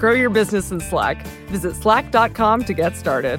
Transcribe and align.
Grow 0.00 0.12
your 0.12 0.30
business 0.30 0.70
in 0.70 0.80
Slack. 0.80 1.26
Visit 1.48 1.76
slack.com 1.76 2.64
to 2.64 2.72
get 2.72 2.96
started. 2.96 3.38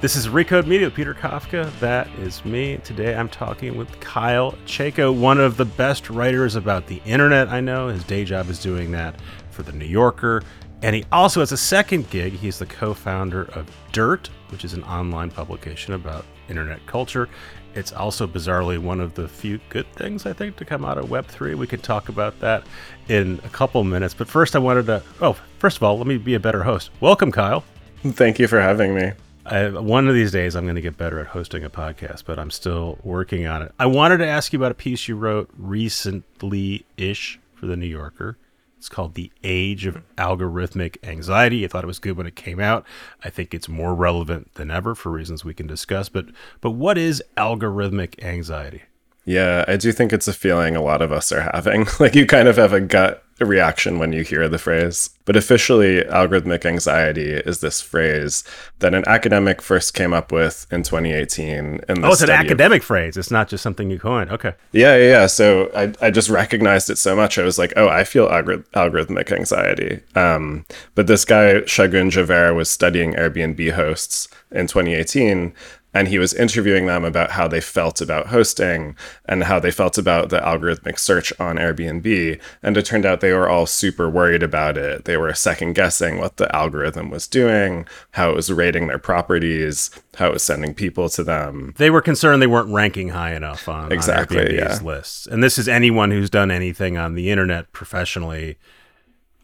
This 0.00 0.16
is 0.16 0.26
Recode 0.26 0.66
Media 0.66 0.88
with 0.88 0.94
Peter 0.94 1.14
Kafka. 1.14 1.70
That 1.78 2.08
is 2.18 2.44
me. 2.44 2.78
Today 2.78 3.14
I'm 3.14 3.28
talking 3.28 3.76
with 3.76 4.00
Kyle 4.00 4.52
Chayka, 4.66 5.16
one 5.16 5.38
of 5.38 5.56
the 5.56 5.64
best 5.64 6.10
writers 6.10 6.56
about 6.56 6.88
the 6.88 7.00
internet 7.06 7.48
I 7.48 7.60
know. 7.60 7.86
His 7.86 8.02
day 8.02 8.24
job 8.24 8.50
is 8.50 8.60
doing 8.60 8.90
that 8.90 9.14
for 9.52 9.62
The 9.62 9.72
New 9.72 9.86
Yorker. 9.86 10.42
And 10.82 10.96
he 10.96 11.04
also 11.12 11.38
has 11.38 11.52
a 11.52 11.56
second 11.56 12.10
gig. 12.10 12.32
He's 12.32 12.58
the 12.58 12.66
co 12.66 12.94
founder 12.94 13.44
of 13.52 13.70
Dirt, 13.92 14.28
which 14.48 14.64
is 14.64 14.72
an 14.72 14.82
online 14.82 15.30
publication 15.30 15.94
about 15.94 16.24
internet 16.48 16.84
culture. 16.86 17.28
It's 17.76 17.92
also 17.92 18.26
bizarrely 18.26 18.78
one 18.78 19.02
of 19.02 19.14
the 19.14 19.28
few 19.28 19.60
good 19.68 19.86
things, 19.92 20.24
I 20.24 20.32
think, 20.32 20.56
to 20.56 20.64
come 20.64 20.82
out 20.82 20.96
of 20.96 21.10
Web3. 21.10 21.56
We 21.56 21.66
could 21.66 21.82
talk 21.82 22.08
about 22.08 22.40
that 22.40 22.64
in 23.06 23.38
a 23.44 23.50
couple 23.50 23.84
minutes. 23.84 24.14
But 24.14 24.28
first, 24.28 24.56
I 24.56 24.60
wanted 24.60 24.86
to, 24.86 25.02
oh, 25.20 25.34
first 25.58 25.76
of 25.76 25.82
all, 25.82 25.98
let 25.98 26.06
me 26.06 26.16
be 26.16 26.32
a 26.32 26.40
better 26.40 26.62
host. 26.62 26.90
Welcome, 27.00 27.30
Kyle. 27.30 27.64
Thank 27.98 28.38
you 28.38 28.48
for 28.48 28.58
having 28.62 28.94
me. 28.94 29.12
I, 29.44 29.68
one 29.68 30.08
of 30.08 30.14
these 30.14 30.32
days, 30.32 30.56
I'm 30.56 30.64
going 30.64 30.76
to 30.76 30.80
get 30.80 30.96
better 30.96 31.20
at 31.20 31.26
hosting 31.26 31.64
a 31.64 31.70
podcast, 31.70 32.24
but 32.24 32.38
I'm 32.38 32.50
still 32.50 32.98
working 33.04 33.46
on 33.46 33.60
it. 33.60 33.72
I 33.78 33.84
wanted 33.84 34.18
to 34.18 34.26
ask 34.26 34.54
you 34.54 34.58
about 34.58 34.72
a 34.72 34.76
piece 34.76 35.06
you 35.06 35.14
wrote 35.14 35.50
recently 35.58 36.86
ish 36.96 37.38
for 37.54 37.66
The 37.66 37.76
New 37.76 37.86
Yorker. 37.86 38.38
It's 38.78 38.88
called 38.88 39.14
The 39.14 39.32
Age 39.42 39.86
of 39.86 40.02
Algorithmic 40.16 40.98
Anxiety. 41.02 41.64
I 41.64 41.68
thought 41.68 41.84
it 41.84 41.88
was 41.88 41.98
good 41.98 42.16
when 42.16 42.26
it 42.26 42.36
came 42.36 42.60
out. 42.60 42.84
I 43.24 43.30
think 43.30 43.54
it's 43.54 43.68
more 43.68 43.94
relevant 43.94 44.54
than 44.54 44.70
ever 44.70 44.94
for 44.94 45.10
reasons 45.10 45.44
we 45.44 45.54
can 45.54 45.66
discuss. 45.66 46.08
But 46.08 46.26
but 46.60 46.72
what 46.72 46.98
is 46.98 47.22
algorithmic 47.36 48.22
anxiety? 48.22 48.82
Yeah, 49.24 49.64
I 49.66 49.76
do 49.76 49.90
think 49.92 50.12
it's 50.12 50.28
a 50.28 50.32
feeling 50.32 50.76
a 50.76 50.82
lot 50.82 51.02
of 51.02 51.10
us 51.10 51.32
are 51.32 51.50
having. 51.52 51.86
like 52.00 52.14
you 52.14 52.26
kind 52.26 52.48
of 52.48 52.56
have 52.56 52.72
a 52.72 52.80
gut 52.80 53.24
reaction 53.44 53.98
when 53.98 54.12
you 54.12 54.22
hear 54.22 54.48
the 54.48 54.58
phrase. 54.58 55.10
But 55.26 55.36
officially, 55.36 56.02
algorithmic 56.02 56.64
anxiety 56.64 57.32
is 57.32 57.60
this 57.60 57.80
phrase 57.82 58.44
that 58.78 58.94
an 58.94 59.04
academic 59.06 59.60
first 59.60 59.92
came 59.92 60.14
up 60.14 60.32
with 60.32 60.66
in 60.70 60.82
2018. 60.82 61.80
In 61.88 62.04
oh, 62.04 62.12
it's 62.12 62.22
an 62.22 62.30
academic 62.30 62.80
of... 62.80 62.86
phrase. 62.86 63.16
It's 63.16 63.30
not 63.30 63.48
just 63.48 63.62
something 63.62 63.90
you 63.90 63.98
coined. 63.98 64.30
Okay. 64.30 64.54
Yeah, 64.72 64.96
yeah, 64.96 65.08
yeah. 65.08 65.26
So 65.26 65.70
I, 65.74 65.92
I 66.00 66.10
just 66.10 66.30
recognized 66.30 66.88
it 66.88 66.96
so 66.96 67.14
much. 67.14 67.38
I 67.38 67.44
was 67.44 67.58
like, 67.58 67.72
oh, 67.76 67.88
I 67.88 68.04
feel 68.04 68.28
algor- 68.28 68.64
algorithmic 68.70 69.30
anxiety. 69.32 70.00
Um, 70.14 70.64
but 70.94 71.06
this 71.06 71.24
guy, 71.24 71.54
Shagun 71.62 72.10
Jhaver, 72.10 72.54
was 72.54 72.70
studying 72.70 73.14
Airbnb 73.14 73.72
hosts 73.72 74.28
in 74.52 74.68
2018 74.68 75.52
and 75.96 76.08
he 76.08 76.18
was 76.18 76.34
interviewing 76.34 76.84
them 76.84 77.06
about 77.06 77.30
how 77.30 77.48
they 77.48 77.60
felt 77.60 78.02
about 78.02 78.26
hosting 78.26 78.94
and 79.24 79.44
how 79.44 79.58
they 79.58 79.70
felt 79.70 79.96
about 79.96 80.28
the 80.28 80.38
algorithmic 80.40 80.98
search 80.98 81.32
on 81.40 81.56
Airbnb. 81.56 82.38
And 82.62 82.76
it 82.76 82.84
turned 82.84 83.06
out 83.06 83.22
they 83.22 83.32
were 83.32 83.48
all 83.48 83.64
super 83.64 84.10
worried 84.10 84.42
about 84.42 84.76
it. 84.76 85.06
They 85.06 85.16
were 85.16 85.32
second 85.32 85.72
guessing 85.72 86.18
what 86.18 86.36
the 86.36 86.54
algorithm 86.54 87.08
was 87.08 87.26
doing, 87.26 87.86
how 88.10 88.28
it 88.28 88.36
was 88.36 88.52
rating 88.52 88.88
their 88.88 88.98
properties, 88.98 89.90
how 90.16 90.26
it 90.26 90.34
was 90.34 90.42
sending 90.42 90.74
people 90.74 91.08
to 91.08 91.24
them. 91.24 91.72
They 91.78 91.88
were 91.88 92.02
concerned 92.02 92.42
they 92.42 92.46
weren't 92.46 92.74
ranking 92.74 93.08
high 93.08 93.34
enough 93.34 93.66
on, 93.66 93.90
exactly, 93.90 94.38
on 94.38 94.44
Airbnb's 94.48 94.82
yeah. 94.82 94.86
lists. 94.86 95.26
And 95.26 95.42
this 95.42 95.56
is 95.56 95.66
anyone 95.66 96.10
who's 96.10 96.28
done 96.28 96.50
anything 96.50 96.98
on 96.98 97.14
the 97.14 97.30
internet 97.30 97.72
professionally 97.72 98.58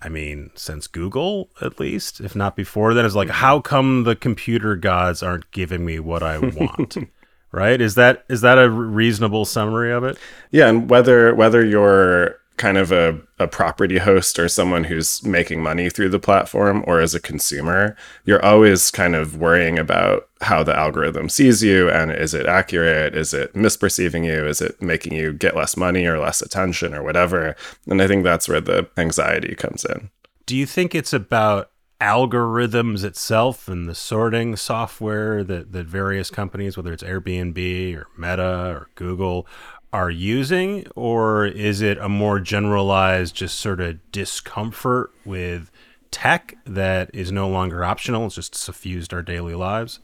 I 0.04 0.08
mean, 0.08 0.50
since 0.54 0.86
Google, 0.86 1.50
at 1.60 1.78
least, 1.78 2.20
if 2.20 2.34
not 2.34 2.56
before 2.56 2.92
then, 2.92 3.04
is 3.04 3.14
like, 3.14 3.30
how 3.30 3.60
come 3.60 4.04
the 4.04 4.16
computer 4.16 4.74
gods 4.74 5.22
aren't 5.22 5.50
giving 5.52 5.84
me 5.84 6.00
what 6.00 6.22
I 6.22 6.38
want? 6.38 6.96
right? 7.52 7.80
Is 7.80 7.94
that 7.94 8.24
is 8.28 8.40
that 8.40 8.58
a 8.58 8.68
reasonable 8.68 9.44
summary 9.44 9.92
of 9.92 10.02
it? 10.02 10.18
Yeah, 10.50 10.68
and 10.68 10.90
whether 10.90 11.34
whether 11.34 11.64
you're 11.64 12.36
kind 12.62 12.78
of 12.78 12.93
a, 12.93 13.21
a 13.41 13.49
property 13.49 13.99
host 13.99 14.39
or 14.39 14.49
someone 14.49 14.84
who's 14.84 15.25
making 15.25 15.61
money 15.61 15.91
through 15.91 16.09
the 16.09 16.21
platform 16.21 16.84
or 16.87 17.00
as 17.00 17.12
a 17.12 17.19
consumer, 17.19 17.97
you're 18.25 18.45
always 18.45 18.89
kind 18.93 19.17
of 19.17 19.37
worrying 19.37 19.81
about 19.81 20.28
how 20.43 20.62
the 20.62 20.73
algorithm 20.73 21.28
sees 21.28 21.61
you 21.61 21.91
and 21.91 22.12
is 22.12 22.34
it 22.34 22.47
accurate? 22.47 23.17
Is 23.17 23.34
it 23.34 23.53
misperceiving 23.55 24.25
you? 24.25 24.47
Is 24.47 24.61
it 24.61 24.81
making 24.81 25.15
you 25.15 25.33
get 25.33 25.56
less 25.56 25.77
money 25.77 26.06
or 26.06 26.21
less 26.21 26.41
attention 26.41 26.95
or 26.95 27.03
whatever? 27.03 27.56
And 27.89 28.00
I 28.00 28.06
think 28.06 28.23
that's 28.23 28.49
where 28.49 28.61
the 28.61 28.89
anxiety 28.97 29.56
comes 29.56 29.84
in. 29.84 30.11
Do 30.47 30.56
you 30.56 30.65
think 30.65 30.94
it's 30.94 31.12
about 31.12 31.73
algorithms 32.00 33.03
itself 33.03 33.67
and 33.67 33.89
the 33.89 33.94
sorting 33.97 34.55
software 34.55 35.43
that, 35.43 35.73
that 35.73 35.87
various 35.87 36.31
companies, 36.31 36.77
whether 36.77 36.93
it's 36.93 37.03
Airbnb 37.03 37.97
or 37.97 38.06
Meta 38.17 38.69
or 38.69 38.89
Google, 38.94 39.49
are 39.92 40.10
using, 40.10 40.86
or 40.94 41.44
is 41.47 41.82
it 41.82 41.98
a 41.98 42.08
more 42.08 42.41
generalized, 42.41 43.34
just 43.34 43.58
sort 43.58 43.80
of 43.80 43.98
discomfort 44.10 45.10
with 45.25 45.70
tech 46.10 46.56
that 46.64 47.10
is 47.14 47.30
no 47.30 47.48
longer 47.48 47.84
optional? 47.84 48.26
It's 48.26 48.36
just 48.36 48.54
suffused 48.54 49.12
our 49.12 49.22
daily 49.22 49.54
lives. 49.54 50.00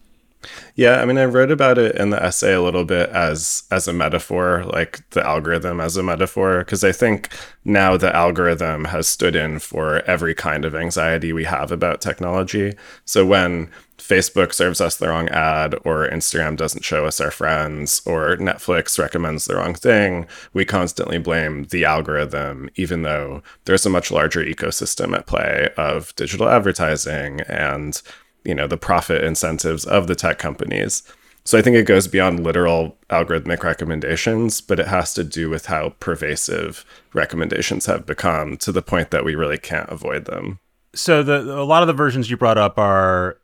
Yeah, 0.75 1.01
I 1.01 1.05
mean, 1.05 1.19
I 1.19 1.25
wrote 1.25 1.51
about 1.51 1.79
it 1.79 1.97
in 1.97 2.11
the 2.11 2.23
essay 2.23 2.55
a 2.55 2.63
little 2.63 2.85
bit 2.85 3.11
as 3.11 3.65
as 3.71 3.89
a 3.89 3.93
metaphor, 3.93 4.65
like 4.65 5.09
the 5.11 5.27
algorithm 5.27 5.81
as 5.81 5.97
a 5.97 6.03
metaphor, 6.03 6.61
because 6.61 6.85
I 6.85 6.93
think 6.93 7.31
now 7.65 7.97
the 7.97 8.15
algorithm 8.15 8.85
has 8.87 9.09
stood 9.09 9.35
in 9.35 9.59
for 9.59 10.03
every 10.03 10.35
kind 10.35 10.65
of 10.65 10.75
anxiety 10.75 11.33
we 11.33 11.45
have 11.45 11.73
about 11.73 12.01
technology. 12.01 12.75
So 13.05 13.27
when 13.27 13.71
Facebook 13.99 14.55
serves 14.55 14.81
us 14.81 14.97
the 14.97 15.09
wrong 15.09 15.29
ad, 15.31 15.75
or 15.85 16.09
Instagram 16.09 16.57
doesn't 16.57 16.85
show 16.85 17.05
us 17.07 17.21
our 17.21 17.33
friends, 17.33 18.01
or 18.07 18.37
Netflix 18.37 18.99
recommends 18.99 19.45
the 19.45 19.57
wrong 19.57 19.75
thing, 19.75 20.27
we 20.53 20.65
constantly 20.65 21.19
blame 21.19 21.65
the 21.65 21.85
algorithm, 21.85 22.71
even 22.77 23.03
though 23.03 23.43
there's 23.65 23.85
a 23.85 23.91
much 23.91 24.11
larger 24.11 24.45
ecosystem 24.45 25.15
at 25.17 25.27
play 25.27 25.71
of 25.77 26.15
digital 26.15 26.49
advertising 26.49 27.41
and 27.43 28.01
you 28.49 28.55
know 28.55 28.67
the 28.67 28.79
profit 28.79 29.23
incentives 29.23 29.85
of 29.85 30.07
the 30.07 30.15
tech 30.15 30.39
companies. 30.39 31.03
So 31.45 31.59
I 31.59 31.63
think 31.63 31.77
it 31.77 31.87
goes 31.87 32.09
beyond 32.09 32.45
literal 32.45 32.97
algorithmic 33.11 33.63
recommendations, 33.63 34.61
but 34.61 34.81
it 34.81 34.89
has 34.89 35.15
to 35.15 35.25
do 35.25 35.49
with 35.49 35.67
how 35.67 35.91
pervasive 36.01 36.85
recommendations 37.15 37.87
have 37.87 38.05
become 38.05 38.57
to 38.59 38.73
the 38.73 38.83
point 38.83 39.11
that 39.11 39.25
we 39.25 39.35
really 39.35 39.59
can't 39.59 39.89
avoid 39.89 40.25
them. 40.25 40.59
So 40.95 41.23
the 41.23 41.59
a 41.59 41.65
lot 41.65 41.83
of 41.83 41.87
the 41.87 41.93
versions 41.93 42.31
you 42.31 42.37
brought 42.37 42.59
up 42.59 42.79
are 42.79 43.39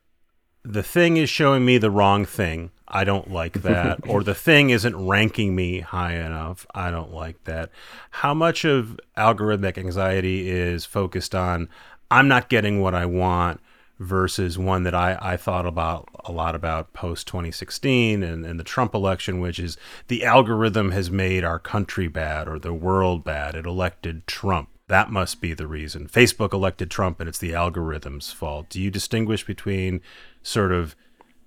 the 0.64 0.82
thing 0.82 1.18
is 1.18 1.28
showing 1.28 1.64
me 1.64 1.76
the 1.76 1.90
wrong 1.90 2.24
thing. 2.24 2.70
I 2.88 3.04
don't 3.04 3.30
like 3.30 3.62
that. 3.62 4.00
or 4.08 4.22
the 4.22 4.34
thing 4.34 4.70
isn't 4.70 4.96
ranking 4.96 5.54
me 5.54 5.80
high 5.80 6.14
enough. 6.14 6.66
I 6.74 6.90
don't 6.90 7.12
like 7.12 7.44
that. 7.44 7.70
How 8.10 8.32
much 8.32 8.64
of 8.64 8.98
algorithmic 9.18 9.76
anxiety 9.76 10.50
is 10.50 10.86
focused 10.86 11.34
on 11.34 11.68
I'm 12.10 12.28
not 12.28 12.48
getting 12.48 12.80
what 12.80 12.94
I 12.94 13.06
want 13.06 13.60
versus 13.98 14.58
one 14.58 14.82
that 14.82 14.94
I, 14.94 15.18
I 15.20 15.36
thought 15.36 15.66
about 15.66 16.08
a 16.24 16.32
lot 16.32 16.54
about 16.54 16.92
post 16.92 17.26
2016 17.28 18.22
and, 18.22 18.44
and 18.44 18.58
the 18.58 18.64
Trump 18.64 18.94
election, 18.94 19.40
which 19.40 19.58
is 19.58 19.76
the 20.08 20.24
algorithm 20.24 20.90
has 20.90 21.10
made 21.10 21.44
our 21.44 21.58
country 21.58 22.08
bad 22.08 22.48
or 22.48 22.58
the 22.58 22.74
world 22.74 23.24
bad. 23.24 23.54
It 23.54 23.66
elected 23.66 24.26
Trump. 24.26 24.68
That 24.88 25.10
must 25.10 25.40
be 25.40 25.54
the 25.54 25.66
reason. 25.66 26.08
Facebook 26.08 26.52
elected 26.52 26.90
Trump 26.90 27.20
and 27.20 27.28
it's 27.28 27.38
the 27.38 27.54
algorithm's 27.54 28.32
fault. 28.32 28.68
Do 28.68 28.80
you 28.80 28.90
distinguish 28.90 29.46
between 29.46 30.00
sort 30.42 30.72
of 30.72 30.96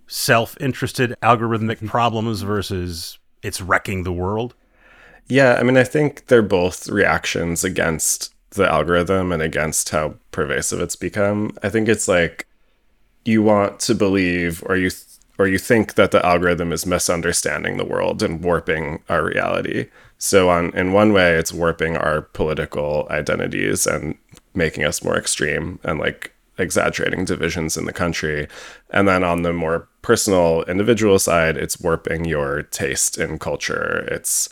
self 0.08 0.60
interested 0.60 1.16
algorithmic 1.22 1.78
mm-hmm. 1.78 1.88
problems 1.88 2.42
versus 2.42 3.20
it's 3.44 3.62
wrecking 3.62 4.04
the 4.04 4.14
world? 4.14 4.56
Yeah, 5.28 5.58
I 5.60 5.64
mean, 5.64 5.78
I 5.78 5.84
think 5.84 6.28
they're 6.28 6.42
both 6.42 6.88
reactions 6.88 7.66
against 7.66 8.34
the 8.52 8.70
algorithm 8.70 9.32
and 9.32 9.42
against 9.42 9.90
how 9.90 10.16
pervasive 10.32 10.80
it's 10.80 10.96
become. 10.96 11.56
I 11.64 11.70
think 11.70 11.88
it's 11.88 12.08
like 12.08 12.48
you 13.26 13.44
want 13.44 13.80
to 13.82 13.96
believe 13.96 14.64
or 14.66 14.76
you 14.76 14.90
th- 14.90 15.04
or 15.40 15.48
you 15.48 15.60
think 15.60 15.94
that 15.94 16.10
the 16.10 16.26
algorithm 16.26 16.72
is 16.72 16.86
misunderstanding 16.86 17.78
the 17.78 17.86
world 17.86 18.24
and 18.24 18.44
warping 18.44 19.04
our 19.08 19.24
reality. 19.24 19.88
So 20.18 20.50
on 20.50 20.72
in 20.76 20.94
one 20.94 21.14
way 21.14 21.36
it's 21.36 21.54
warping 21.54 21.96
our 21.96 22.22
political 22.22 23.08
identities 23.12 23.86
and 23.86 24.18
making 24.56 24.84
us 24.84 25.04
more 25.04 25.18
extreme 25.18 25.80
and 25.84 26.00
like 26.00 26.34
exaggerating 26.58 27.26
divisions 27.26 27.78
in 27.78 27.86
the 27.86 27.94
country. 27.94 28.48
And 28.90 29.08
then 29.08 29.24
on 29.24 29.44
the 29.44 29.54
more 29.54 29.88
personal 30.02 30.64
individual 30.64 31.20
side, 31.20 31.58
it's 31.58 31.80
warping 31.80 32.26
your 32.26 32.64
taste 32.64 33.18
in 33.18 33.38
culture. 33.38 34.08
It's 34.10 34.50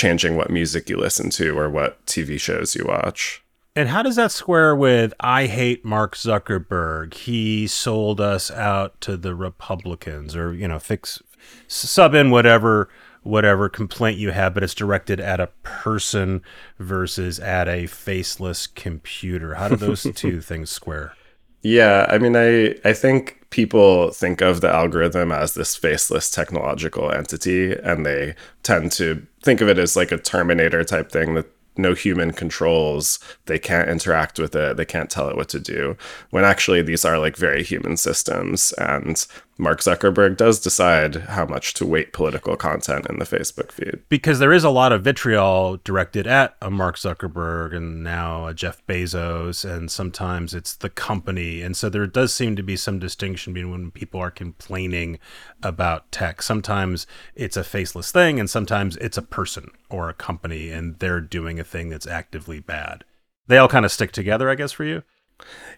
changing 0.00 0.34
what 0.34 0.48
music 0.48 0.88
you 0.88 0.96
listen 0.96 1.28
to 1.28 1.58
or 1.58 1.68
what 1.68 2.04
TV 2.06 2.40
shows 2.40 2.74
you 2.74 2.86
watch. 2.86 3.44
And 3.76 3.90
how 3.90 4.02
does 4.02 4.16
that 4.16 4.32
square 4.32 4.74
with 4.74 5.12
I 5.20 5.46
hate 5.46 5.84
Mark 5.84 6.16
Zuckerberg? 6.16 7.12
He 7.12 7.66
sold 7.66 8.18
us 8.18 8.50
out 8.50 8.98
to 9.02 9.16
the 9.16 9.34
Republicans 9.34 10.34
or 10.34 10.54
you 10.54 10.66
know 10.66 10.78
fix 10.78 11.22
sub 11.68 12.14
in 12.14 12.30
whatever 12.30 12.88
whatever 13.22 13.68
complaint 13.68 14.18
you 14.18 14.30
have, 14.30 14.54
but 14.54 14.62
it's 14.62 14.74
directed 14.74 15.20
at 15.20 15.38
a 15.38 15.48
person 15.62 16.40
versus 16.78 17.38
at 17.38 17.68
a 17.68 17.86
faceless 17.86 18.66
computer. 18.66 19.54
How 19.54 19.68
do 19.68 19.76
those 19.76 20.02
two 20.14 20.40
things 20.40 20.70
square? 20.70 21.12
Yeah, 21.60 22.06
I 22.08 22.16
mean, 22.16 22.36
I 22.36 22.76
I 22.84 22.94
think 22.94 23.39
people 23.50 24.10
think 24.10 24.40
of 24.40 24.60
the 24.60 24.72
algorithm 24.72 25.32
as 25.32 25.54
this 25.54 25.76
faceless 25.76 26.30
technological 26.30 27.10
entity, 27.12 27.72
and 27.72 28.06
they 28.06 28.34
tend 28.62 28.92
to 28.92 29.26
think 29.42 29.60
of 29.60 29.68
it 29.68 29.78
as 29.78 29.96
like 29.96 30.12
a 30.12 30.18
Terminator 30.18 30.84
type 30.84 31.10
thing 31.10 31.34
that 31.34 31.46
no 31.76 31.94
human 31.94 32.32
controls. 32.32 33.18
They 33.46 33.58
can't 33.58 33.88
interact 33.88 34.38
with 34.38 34.54
it. 34.54 34.76
They 34.76 34.84
can't 34.84 35.10
tell 35.10 35.28
it 35.28 35.36
what 35.36 35.48
to 35.50 35.60
do. 35.60 35.96
When 36.30 36.44
actually, 36.44 36.82
these 36.82 37.04
are 37.04 37.18
like 37.18 37.36
very 37.36 37.62
human 37.62 37.96
systems. 37.96 38.72
And 38.72 39.24
Mark 39.60 39.80
Zuckerberg 39.80 40.38
does 40.38 40.58
decide 40.58 41.16
how 41.16 41.44
much 41.44 41.74
to 41.74 41.84
weight 41.84 42.14
political 42.14 42.56
content 42.56 43.06
in 43.10 43.18
the 43.18 43.26
Facebook 43.26 43.70
feed. 43.70 44.00
Because 44.08 44.38
there 44.38 44.54
is 44.54 44.64
a 44.64 44.70
lot 44.70 44.90
of 44.90 45.04
vitriol 45.04 45.76
directed 45.84 46.26
at 46.26 46.56
a 46.62 46.70
Mark 46.70 46.96
Zuckerberg 46.96 47.76
and 47.76 48.02
now 48.02 48.46
a 48.46 48.54
Jeff 48.54 48.84
Bezos, 48.86 49.70
and 49.70 49.90
sometimes 49.90 50.54
it's 50.54 50.74
the 50.74 50.88
company. 50.88 51.60
And 51.60 51.76
so 51.76 51.90
there 51.90 52.06
does 52.06 52.32
seem 52.32 52.56
to 52.56 52.62
be 52.62 52.74
some 52.74 52.98
distinction 52.98 53.52
between 53.52 53.70
when 53.70 53.90
people 53.90 54.18
are 54.18 54.30
complaining 54.30 55.18
about 55.62 56.10
tech. 56.10 56.40
Sometimes 56.40 57.06
it's 57.34 57.56
a 57.56 57.62
faceless 57.62 58.10
thing, 58.10 58.40
and 58.40 58.48
sometimes 58.48 58.96
it's 58.96 59.18
a 59.18 59.22
person 59.22 59.70
or 59.90 60.08
a 60.08 60.14
company, 60.14 60.70
and 60.70 60.98
they're 61.00 61.20
doing 61.20 61.60
a 61.60 61.64
thing 61.64 61.90
that's 61.90 62.06
actively 62.06 62.60
bad. 62.60 63.04
They 63.46 63.58
all 63.58 63.68
kind 63.68 63.84
of 63.84 63.92
stick 63.92 64.12
together, 64.12 64.48
I 64.48 64.54
guess, 64.54 64.72
for 64.72 64.84
you. 64.84 65.02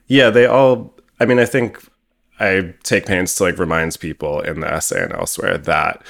Yeah, 0.06 0.30
they 0.30 0.46
all. 0.46 0.94
I 1.18 1.24
mean, 1.24 1.38
I 1.38 1.46
think 1.46 1.78
I 2.40 2.74
take 2.82 3.06
pains 3.06 3.34
to 3.36 3.44
like 3.44 3.58
reminds 3.58 3.96
people 3.96 4.40
in 4.40 4.60
the 4.60 4.72
essay 4.72 5.04
and 5.04 5.12
elsewhere 5.12 5.58
that 5.58 6.02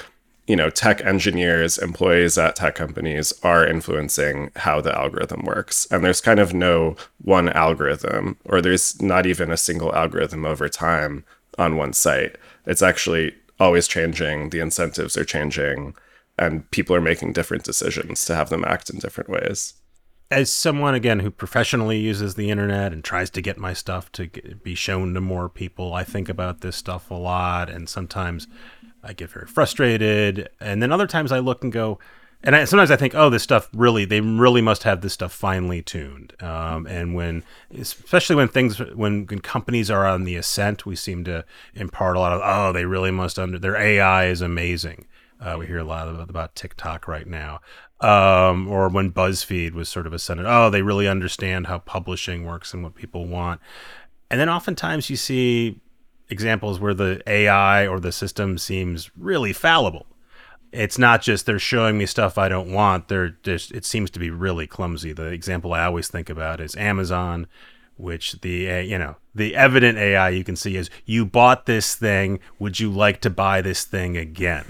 you 0.47 0.55
know 0.55 0.69
tech 0.69 1.01
engineers, 1.05 1.77
employees 1.77 2.37
at 2.37 2.55
tech 2.55 2.75
companies 2.75 3.33
are 3.43 3.65
influencing 3.65 4.51
how 4.57 4.81
the 4.81 4.97
algorithm 4.97 5.43
works, 5.43 5.87
and 5.91 6.03
there's 6.03 6.21
kind 6.21 6.39
of 6.39 6.53
no 6.53 6.95
one 7.23 7.49
algorithm, 7.49 8.37
or 8.45 8.61
there's 8.61 9.01
not 9.01 9.25
even 9.25 9.51
a 9.51 9.57
single 9.57 9.93
algorithm 9.95 10.45
over 10.45 10.67
time 10.69 11.23
on 11.57 11.77
one 11.77 11.93
site. 11.93 12.37
It's 12.65 12.81
actually 12.81 13.35
always 13.59 13.87
changing. 13.87 14.49
The 14.49 14.59
incentives 14.59 15.15
are 15.17 15.25
changing, 15.25 15.93
and 16.37 16.69
people 16.71 16.95
are 16.95 17.01
making 17.01 17.33
different 17.33 17.63
decisions 17.63 18.25
to 18.25 18.35
have 18.35 18.49
them 18.49 18.65
act 18.65 18.89
in 18.89 18.99
different 18.99 19.29
ways 19.29 19.75
as 20.31 20.51
someone 20.51 20.95
again 20.95 21.19
who 21.19 21.29
professionally 21.29 21.99
uses 21.99 22.35
the 22.35 22.49
internet 22.49 22.91
and 22.91 23.03
tries 23.03 23.29
to 23.31 23.41
get 23.41 23.57
my 23.57 23.73
stuff 23.73 24.11
to 24.13 24.27
get, 24.27 24.63
be 24.63 24.75
shown 24.75 25.13
to 25.13 25.21
more 25.21 25.49
people, 25.49 25.93
I 25.93 26.03
think 26.03 26.29
about 26.29 26.61
this 26.61 26.75
stuff 26.75 27.11
a 27.11 27.15
lot, 27.15 27.69
and 27.69 27.87
sometimes 27.87 28.47
I 29.03 29.13
get 29.13 29.29
very 29.29 29.47
frustrated, 29.47 30.49
and 30.59 30.81
then 30.81 30.91
other 30.91 31.07
times 31.07 31.31
I 31.31 31.39
look 31.39 31.63
and 31.63 31.71
go, 31.71 31.99
and 32.43 32.55
I, 32.55 32.65
sometimes 32.65 32.91
I 32.91 32.95
think, 32.95 33.15
oh, 33.15 33.29
this 33.29 33.43
stuff 33.43 33.69
really, 33.73 34.05
they 34.05 34.21
really 34.21 34.61
must 34.61 34.83
have 34.83 35.01
this 35.01 35.13
stuff 35.13 35.31
finely 35.31 35.81
tuned. 35.81 36.33
Um, 36.41 36.85
and 36.87 37.13
when, 37.13 37.43
especially 37.77 38.35
when 38.35 38.49
things, 38.49 38.79
when, 38.79 39.25
when 39.27 39.39
companies 39.39 39.89
are 39.89 40.05
on 40.05 40.23
the 40.23 40.35
ascent, 40.35 40.85
we 40.85 40.95
seem 40.95 41.23
to 41.25 41.45
impart 41.73 42.17
a 42.17 42.19
lot 42.19 42.33
of, 42.33 42.41
oh, 42.43 42.73
they 42.73 42.85
really 42.85 43.11
must 43.11 43.39
under, 43.39 43.59
their 43.59 43.77
AI 43.77 44.25
is 44.25 44.41
amazing. 44.41 45.05
Uh, 45.39 45.57
we 45.59 45.67
hear 45.67 45.79
a 45.79 45.83
lot 45.83 46.07
about, 46.07 46.29
about 46.29 46.55
TikTok 46.55 47.07
right 47.07 47.27
now 47.27 47.59
um, 48.03 48.67
or 48.67 48.89
when 48.89 49.11
BuzzFeed 49.11 49.73
was 49.73 49.87
sort 49.87 50.05
of 50.05 50.13
ascended. 50.13 50.45
Oh, 50.45 50.69
they 50.69 50.81
really 50.81 51.07
understand 51.07 51.67
how 51.67 51.79
publishing 51.79 52.43
works 52.43 52.73
and 52.73 52.83
what 52.83 52.95
people 52.95 53.25
want. 53.25 53.61
And 54.29 54.39
then 54.39 54.49
oftentimes 54.49 55.09
you 55.09 55.15
see 55.15 55.79
examples 56.29 56.79
where 56.79 56.93
the 56.93 57.21
AI 57.27 57.87
or 57.87 57.99
the 57.99 58.11
system 58.11 58.57
seems 58.57 59.09
really 59.17 59.53
fallible. 59.53 60.05
It's 60.71 60.97
not 60.97 61.21
just 61.21 61.45
they're 61.45 61.59
showing 61.59 61.97
me 61.97 62.05
stuff 62.05 62.37
I 62.37 62.49
don't 62.49 62.73
want. 62.73 63.07
They're 63.07 63.37
just 63.43 63.71
it 63.71 63.85
seems 63.85 64.09
to 64.11 64.19
be 64.19 64.31
really 64.31 64.65
clumsy. 64.65 65.13
The 65.13 65.27
example 65.27 65.71
I 65.73 65.85
always 65.85 66.07
think 66.07 66.29
about 66.29 66.59
is 66.59 66.75
Amazon, 66.75 67.45
which 67.95 68.41
the 68.41 68.83
you 68.83 68.97
know 68.97 69.17
the 69.35 69.55
evident 69.55 69.99
AI 69.99 70.29
you 70.29 70.43
can 70.43 70.55
see 70.55 70.75
is 70.75 70.89
you 71.05 71.27
bought 71.27 71.67
this 71.67 71.95
thing. 71.95 72.39
Would 72.57 72.79
you 72.79 72.89
like 72.89 73.21
to 73.21 73.29
buy 73.29 73.61
this 73.61 73.83
thing 73.83 74.17
again? 74.17 74.65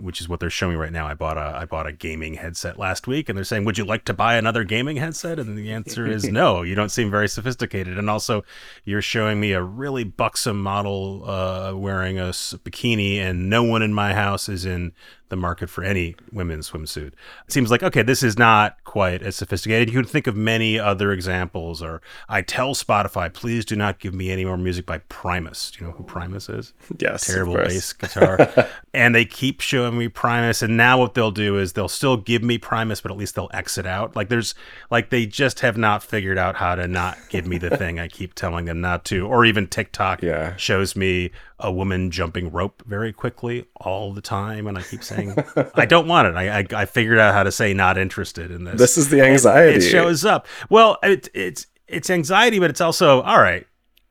Which 0.00 0.20
is 0.20 0.28
what 0.28 0.40
they're 0.40 0.50
showing 0.50 0.74
me 0.74 0.80
right 0.80 0.92
now. 0.92 1.06
I 1.06 1.14
bought 1.14 1.36
a 1.36 1.56
I 1.56 1.64
bought 1.64 1.86
a 1.86 1.92
gaming 1.92 2.34
headset 2.34 2.78
last 2.78 3.06
week, 3.06 3.28
and 3.28 3.36
they're 3.36 3.44
saying, 3.44 3.64
"Would 3.64 3.78
you 3.78 3.84
like 3.84 4.04
to 4.06 4.14
buy 4.14 4.36
another 4.36 4.64
gaming 4.64 4.96
headset?" 4.96 5.38
And 5.38 5.56
the 5.56 5.72
answer 5.72 6.06
is 6.06 6.24
no. 6.30 6.62
You 6.62 6.74
don't 6.74 6.90
seem 6.90 7.10
very 7.10 7.28
sophisticated, 7.28 7.98
and 7.98 8.08
also 8.08 8.44
you're 8.84 9.02
showing 9.02 9.40
me 9.40 9.52
a 9.52 9.62
really 9.62 10.04
buxom 10.04 10.60
model 10.62 11.28
uh, 11.28 11.72
wearing 11.74 12.18
a 12.18 12.30
bikini, 12.30 13.18
and 13.18 13.50
no 13.50 13.62
one 13.62 13.82
in 13.82 13.92
my 13.92 14.14
house 14.14 14.48
is 14.48 14.64
in 14.64 14.92
the 15.28 15.36
market 15.36 15.68
for 15.68 15.84
any 15.84 16.16
women's 16.32 16.70
swimsuit. 16.70 17.12
It 17.46 17.52
seems 17.52 17.70
like 17.70 17.82
okay, 17.82 18.02
this 18.02 18.22
is 18.22 18.38
not 18.38 18.82
quite 18.84 19.22
as 19.22 19.36
sophisticated. 19.36 19.88
You 19.88 20.00
can 20.00 20.08
think 20.08 20.26
of 20.26 20.36
many 20.36 20.78
other 20.78 21.12
examples. 21.12 21.82
Or 21.82 22.00
I 22.28 22.42
tell 22.42 22.74
Spotify, 22.74 23.32
please 23.32 23.64
do 23.64 23.76
not 23.76 23.98
give 23.98 24.14
me 24.14 24.30
any 24.30 24.44
more 24.44 24.56
music 24.56 24.86
by 24.86 24.98
Primus. 25.08 25.70
Do 25.70 25.80
you 25.80 25.90
know 25.90 25.96
who 25.96 26.04
Primus 26.04 26.48
is? 26.48 26.72
Yes, 26.98 27.26
terrible 27.26 27.54
bass 27.54 27.92
guitar. 27.92 28.68
and 28.94 29.14
they 29.14 29.24
keep 29.24 29.60
showing 29.60 29.98
me 29.98 30.08
Primus, 30.08 30.62
and 30.62 30.76
now 30.76 30.98
what 30.98 31.14
they'll 31.14 31.30
do 31.30 31.58
is 31.58 31.74
they'll 31.74 31.88
still 31.88 32.16
give 32.16 32.42
me 32.42 32.58
Primus, 32.58 33.00
but 33.00 33.10
at 33.10 33.18
least 33.18 33.34
they'll 33.34 33.50
exit 33.52 33.86
out. 33.86 34.16
Like 34.16 34.28
there's 34.28 34.54
like 34.90 35.10
they 35.10 35.26
just 35.26 35.60
have 35.60 35.76
not 35.76 36.02
figured 36.02 36.38
out 36.38 36.56
how 36.56 36.74
to 36.74 36.88
not 36.88 37.18
give 37.28 37.46
me 37.46 37.58
the 37.58 37.76
thing 37.76 37.98
I 37.98 38.08
keep 38.08 38.34
telling 38.34 38.64
them 38.64 38.80
not 38.80 39.04
to. 39.06 39.26
Or 39.26 39.44
even 39.44 39.66
TikTok 39.66 40.22
yeah. 40.22 40.56
shows 40.56 40.96
me 40.96 41.30
a 41.60 41.72
woman 41.72 42.10
jumping 42.10 42.50
rope 42.50 42.82
very 42.86 43.12
quickly 43.12 43.66
all 43.76 44.12
the 44.12 44.20
time, 44.20 44.66
and 44.66 44.78
I 44.78 44.82
keep 44.82 45.02
saying 45.02 45.17
I 45.74 45.86
don't 45.86 46.06
want 46.08 46.28
it. 46.28 46.34
I, 46.36 46.60
I, 46.60 46.66
I 46.82 46.84
figured 46.84 47.18
out 47.18 47.34
how 47.34 47.42
to 47.42 47.52
say 47.52 47.74
not 47.74 47.98
interested 47.98 48.50
in 48.50 48.64
this. 48.64 48.78
This 48.78 48.98
is 48.98 49.08
the 49.08 49.22
anxiety. 49.22 49.76
It, 49.76 49.84
it 49.84 49.88
shows 49.88 50.24
up. 50.24 50.46
Well, 50.70 50.98
it, 51.02 51.28
it's 51.34 51.66
it's 51.86 52.10
anxiety, 52.10 52.58
but 52.58 52.70
it's 52.70 52.80
also 52.80 53.22
all 53.22 53.40
right. 53.40 53.66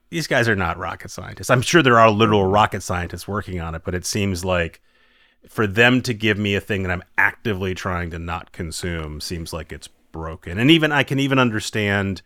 These 0.10 0.28
guys 0.28 0.48
are 0.48 0.56
not 0.56 0.78
rocket 0.78 1.12
scientists. 1.12 1.50
I'm 1.50 1.62
sure 1.62 1.84
there 1.84 2.00
are 2.00 2.10
literal 2.10 2.46
rocket 2.46 2.82
scientists 2.82 3.28
working 3.28 3.60
on 3.60 3.76
it, 3.76 3.84
but 3.84 3.94
it 3.94 4.06
seems 4.06 4.46
like 4.46 4.82
for 5.50 5.68
them 5.68 6.02
to 6.02 6.14
give 6.14 6.38
me 6.38 6.56
a 6.56 6.62
thing 6.62 6.84
that 6.84 6.92
I'm 6.92 7.04
actively 7.18 7.74
trying 7.74 8.10
to 8.12 8.20
not 8.20 8.52
consume 8.52 9.20
seems 9.22 9.52
like 9.52 9.72
it's 9.72 9.88
broken. 10.12 10.58
And 10.58 10.72
even 10.72 10.92
I 10.92 11.04
can 11.04 11.20
even 11.20 11.40
understand. 11.40 12.22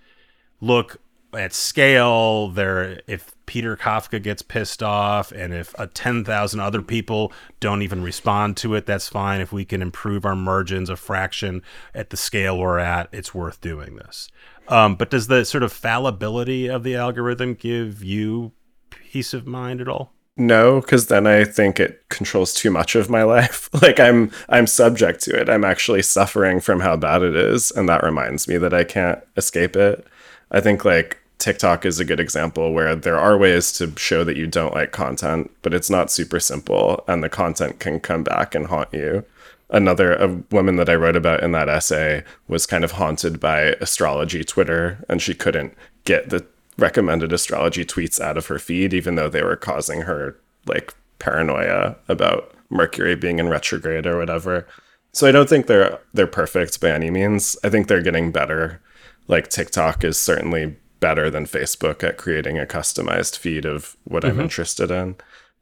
Look, 0.64 0.98
at 1.34 1.54
scale 1.54 2.50
there 2.50 3.02
if 3.08 3.34
peter 3.46 3.76
kafka 3.78 4.22
gets 4.22 4.42
pissed 4.42 4.82
off 4.82 5.32
and 5.32 5.54
if 5.54 5.74
a 5.78 5.88
10,000 5.88 6.60
other 6.60 6.82
people 6.82 7.32
don't 7.60 7.82
even 7.82 8.02
respond 8.02 8.58
to 8.58 8.76
it 8.76 8.86
that's 8.86 9.08
fine. 9.08 9.42
If 9.42 9.52
we 9.52 9.66
can 9.66 9.82
improve 9.82 10.26
our 10.26 10.36
margins 10.36 10.90
a 10.90 10.96
fraction 10.96 11.62
at 11.94 12.10
the 12.10 12.18
scale 12.18 12.58
we're 12.58 12.80
at 12.80 13.10
it's 13.12 13.34
worth 13.34 13.62
doing 13.62 13.96
this. 13.96 14.30
Um, 14.68 14.96
but 14.96 15.10
does 15.10 15.28
the 15.28 15.44
sort 15.46 15.64
of 15.64 15.74
fallibility 15.74 16.68
of 16.68 16.84
the 16.84 16.96
algorithm 16.96 17.56
give 17.56 18.04
you 18.04 18.52
peace 18.90 19.34
of 19.34 19.46
mind 19.46 19.82
at 19.82 19.88
all? 19.88 20.14
No 20.38 20.82
because 20.82 21.08
then 21.08 21.28
i 21.28 21.44
think 21.44 21.80
it 21.80 22.04
controls 22.10 22.54
too 22.54 22.72
much 22.72 22.96
of 22.96 23.10
my 23.10 23.24
life. 23.38 23.70
Like 23.82 24.00
i'm 24.00 24.32
i'm 24.50 24.68
subject 24.68 25.22
to 25.24 25.40
it. 25.40 25.50
I'm 25.50 25.66
actually 25.66 26.02
suffering 26.02 26.60
from 26.60 26.80
how 26.80 26.96
bad 26.96 27.22
it 27.22 27.36
is 27.36 27.72
and 27.72 27.88
that 27.90 28.04
reminds 28.04 28.48
me 28.48 28.58
that 28.58 28.74
i 28.74 28.84
can't 28.84 29.20
escape 29.38 29.76
it. 29.76 30.06
I 30.52 30.60
think 30.60 30.84
like 30.84 31.21
TikTok 31.42 31.86
is 31.86 32.00
a 32.00 32.06
good 32.06 32.20
example 32.20 32.72
where 32.72 32.96
there 32.96 33.18
are 33.18 33.36
ways 33.36 33.72
to 33.74 33.92
show 33.98 34.24
that 34.24 34.38
you 34.38 34.46
don't 34.46 34.76
like 34.76 34.92
content, 34.92 35.50
but 35.64 35.74
it's 35.74 35.90
not 35.90 36.12
super 36.12 36.40
simple 36.40 37.04
and 37.08 37.24
the 37.24 37.30
content 37.30 37.80
can 37.80 38.00
come 38.00 38.24
back 38.24 38.54
and 38.54 38.68
haunt 38.68 38.90
you. 38.94 39.26
Another 39.72 40.14
a 40.14 40.28
woman 40.52 40.76
that 40.76 40.90
I 40.90 40.96
wrote 40.96 41.16
about 41.16 41.42
in 41.42 41.52
that 41.54 41.68
essay 41.68 42.24
was 42.48 42.68
kind 42.68 42.84
of 42.84 42.92
haunted 42.92 43.40
by 43.40 43.76
astrology 43.82 44.44
Twitter 44.44 45.04
and 45.10 45.20
she 45.20 45.34
couldn't 45.34 45.74
get 46.06 46.30
the 46.30 46.46
recommended 46.78 47.34
astrology 47.34 47.86
tweets 47.86 48.20
out 48.20 48.38
of 48.38 48.46
her 48.46 48.60
feed 48.60 48.94
even 48.94 49.16
though 49.16 49.30
they 49.30 49.44
were 49.44 49.56
causing 49.56 50.02
her 50.02 50.38
like 50.68 50.94
paranoia 51.18 51.96
about 52.08 52.54
Mercury 52.70 53.16
being 53.16 53.40
in 53.40 53.50
retrograde 53.50 54.06
or 54.06 54.18
whatever. 54.18 54.68
So 55.12 55.28
I 55.28 55.32
don't 55.32 55.50
think 55.50 55.66
they're 55.66 56.00
they're 56.14 56.28
perfect 56.28 56.80
by 56.80 56.92
any 56.92 57.10
means. 57.10 57.58
I 57.64 57.70
think 57.70 57.88
they're 57.88 58.04
getting 58.04 58.32
better. 58.32 58.80
Like 59.28 59.50
TikTok 59.50 60.04
is 60.04 60.18
certainly 60.18 60.78
better 61.02 61.30
than 61.30 61.46
Facebook 61.46 62.02
at 62.08 62.18
creating 62.18 62.58
a 62.58 62.66
customized 62.66 63.38
feed 63.38 63.66
of 63.66 63.98
what 64.06 64.24
mm-hmm. 64.24 64.40
I'm 64.40 64.44
interested 64.46 64.90
in. 64.90 65.16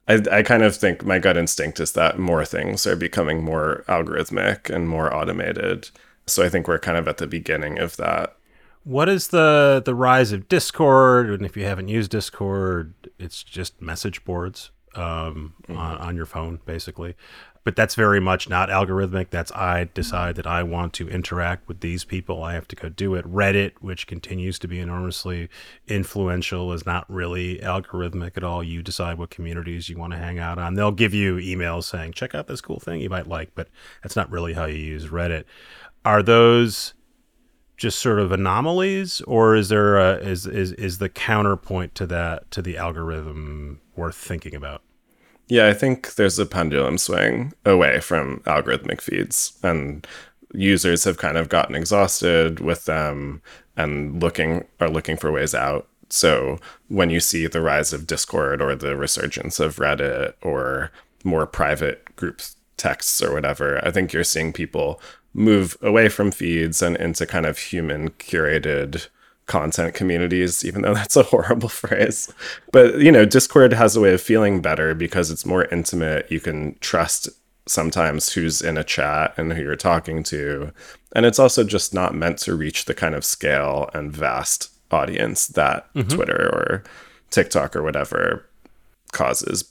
I, 0.06 0.22
I 0.30 0.42
kind 0.44 0.62
of 0.62 0.76
think 0.76 1.04
my 1.04 1.18
gut 1.18 1.36
instinct 1.36 1.80
is 1.80 1.92
that 1.92 2.18
more 2.18 2.44
things 2.44 2.86
are 2.86 2.96
becoming 2.96 3.42
more 3.42 3.84
algorithmic 3.88 4.70
and 4.70 4.88
more 4.88 5.12
automated. 5.12 5.90
So 6.26 6.44
I 6.44 6.48
think 6.48 6.68
we're 6.68 6.78
kind 6.78 6.96
of 6.98 7.08
at 7.08 7.16
the 7.16 7.26
beginning 7.26 7.78
of 7.78 7.96
that. 7.96 8.36
What 8.84 9.08
is 9.08 9.28
the 9.28 9.82
the 9.84 9.94
rise 9.94 10.32
of 10.32 10.48
Discord? 10.48 11.30
And 11.30 11.44
if 11.44 11.56
you 11.56 11.64
haven't 11.64 11.88
used 11.88 12.12
Discord, 12.12 12.94
it's 13.18 13.42
just 13.42 13.82
message 13.82 14.24
boards 14.24 14.70
um, 14.94 15.54
mm-hmm. 15.64 15.76
on, 15.76 15.98
on 15.98 16.16
your 16.16 16.26
phone, 16.26 16.60
basically. 16.64 17.14
But 17.62 17.76
that's 17.76 17.94
very 17.94 18.20
much 18.20 18.48
not 18.48 18.70
algorithmic. 18.70 19.30
That's 19.30 19.52
I 19.52 19.90
decide 19.92 20.36
that 20.36 20.46
I 20.46 20.62
want 20.62 20.92
to 20.94 21.08
interact 21.08 21.68
with 21.68 21.80
these 21.80 22.04
people. 22.04 22.42
I 22.42 22.54
have 22.54 22.66
to 22.68 22.76
go 22.76 22.88
do 22.88 23.14
it. 23.14 23.24
Reddit, 23.26 23.72
which 23.80 24.06
continues 24.06 24.58
to 24.60 24.68
be 24.68 24.80
enormously 24.80 25.50
influential, 25.86 26.72
is 26.72 26.86
not 26.86 27.10
really 27.10 27.58
algorithmic 27.58 28.36
at 28.36 28.44
all. 28.44 28.64
You 28.64 28.82
decide 28.82 29.18
what 29.18 29.30
communities 29.30 29.88
you 29.88 29.98
want 29.98 30.12
to 30.14 30.18
hang 30.18 30.38
out 30.38 30.58
on. 30.58 30.74
They'll 30.74 30.90
give 30.90 31.12
you 31.12 31.36
emails 31.36 31.84
saying, 31.84 32.12
check 32.12 32.34
out 32.34 32.46
this 32.46 32.62
cool 32.62 32.80
thing 32.80 33.00
you 33.00 33.10
might 33.10 33.26
like, 33.26 33.54
but 33.54 33.68
that's 34.02 34.16
not 34.16 34.30
really 34.30 34.54
how 34.54 34.64
you 34.64 34.78
use 34.78 35.06
Reddit. 35.08 35.44
Are 36.04 36.22
those 36.22 36.94
just 37.76 37.98
sort 37.98 38.18
of 38.18 38.32
anomalies, 38.32 39.20
or 39.22 39.54
is 39.54 39.70
there 39.70 39.98
a, 39.98 40.16
is, 40.16 40.46
is 40.46 40.72
is 40.72 40.98
the 40.98 41.08
counterpoint 41.08 41.94
to 41.94 42.06
that 42.06 42.50
to 42.50 42.62
the 42.62 42.76
algorithm 42.76 43.80
worth 43.96 44.16
thinking 44.16 44.54
about? 44.54 44.82
Yeah, 45.50 45.66
I 45.66 45.74
think 45.74 46.14
there's 46.14 46.38
a 46.38 46.46
pendulum 46.46 46.96
swing 46.96 47.52
away 47.66 47.98
from 47.98 48.38
algorithmic 48.46 49.00
feeds, 49.00 49.58
and 49.64 50.06
users 50.54 51.02
have 51.04 51.18
kind 51.18 51.36
of 51.36 51.48
gotten 51.48 51.74
exhausted 51.74 52.60
with 52.60 52.84
them 52.84 53.42
and 53.76 54.22
looking 54.22 54.64
are 54.78 54.88
looking 54.88 55.16
for 55.16 55.32
ways 55.32 55.52
out. 55.52 55.88
So 56.08 56.58
when 56.86 57.10
you 57.10 57.18
see 57.18 57.48
the 57.48 57.60
rise 57.60 57.92
of 57.92 58.06
Discord 58.06 58.62
or 58.62 58.76
the 58.76 58.96
resurgence 58.96 59.58
of 59.58 59.76
Reddit 59.76 60.34
or 60.40 60.92
more 61.24 61.46
private 61.46 62.14
group 62.14 62.40
texts 62.76 63.20
or 63.20 63.32
whatever, 63.32 63.84
I 63.84 63.90
think 63.90 64.12
you're 64.12 64.22
seeing 64.22 64.52
people 64.52 65.02
move 65.34 65.76
away 65.82 66.08
from 66.08 66.30
feeds 66.30 66.80
and 66.80 66.96
into 66.96 67.26
kind 67.26 67.46
of 67.46 67.58
human 67.58 68.10
curated 68.10 69.08
content 69.50 69.94
communities, 69.94 70.64
even 70.64 70.82
though 70.82 70.94
that's 71.00 71.16
a 71.16 71.24
horrible 71.24 71.68
phrase. 71.68 72.32
But, 72.72 73.00
you 73.00 73.12
know, 73.12 73.26
Discord 73.26 73.74
has 73.74 73.96
a 73.96 74.00
way 74.00 74.14
of 74.14 74.22
feeling 74.22 74.62
better 74.62 74.94
because 74.94 75.30
it's 75.30 75.44
more 75.44 75.66
intimate. 75.66 76.30
You 76.30 76.40
can 76.40 76.78
trust 76.80 77.28
sometimes 77.66 78.32
who's 78.32 78.62
in 78.62 78.78
a 78.78 78.84
chat 78.84 79.34
and 79.36 79.52
who 79.52 79.62
you're 79.62 79.76
talking 79.76 80.22
to. 80.24 80.72
And 81.14 81.26
it's 81.26 81.38
also 81.38 81.64
just 81.64 81.92
not 81.92 82.14
meant 82.14 82.38
to 82.38 82.54
reach 82.54 82.86
the 82.86 82.94
kind 82.94 83.14
of 83.14 83.24
scale 83.24 83.90
and 83.92 84.12
vast 84.12 84.70
audience 84.90 85.48
that 85.48 85.92
mm-hmm. 85.94 86.08
Twitter 86.08 86.48
or 86.52 86.84
TikTok 87.30 87.76
or 87.76 87.82
whatever 87.82 88.46
causes. 89.12 89.64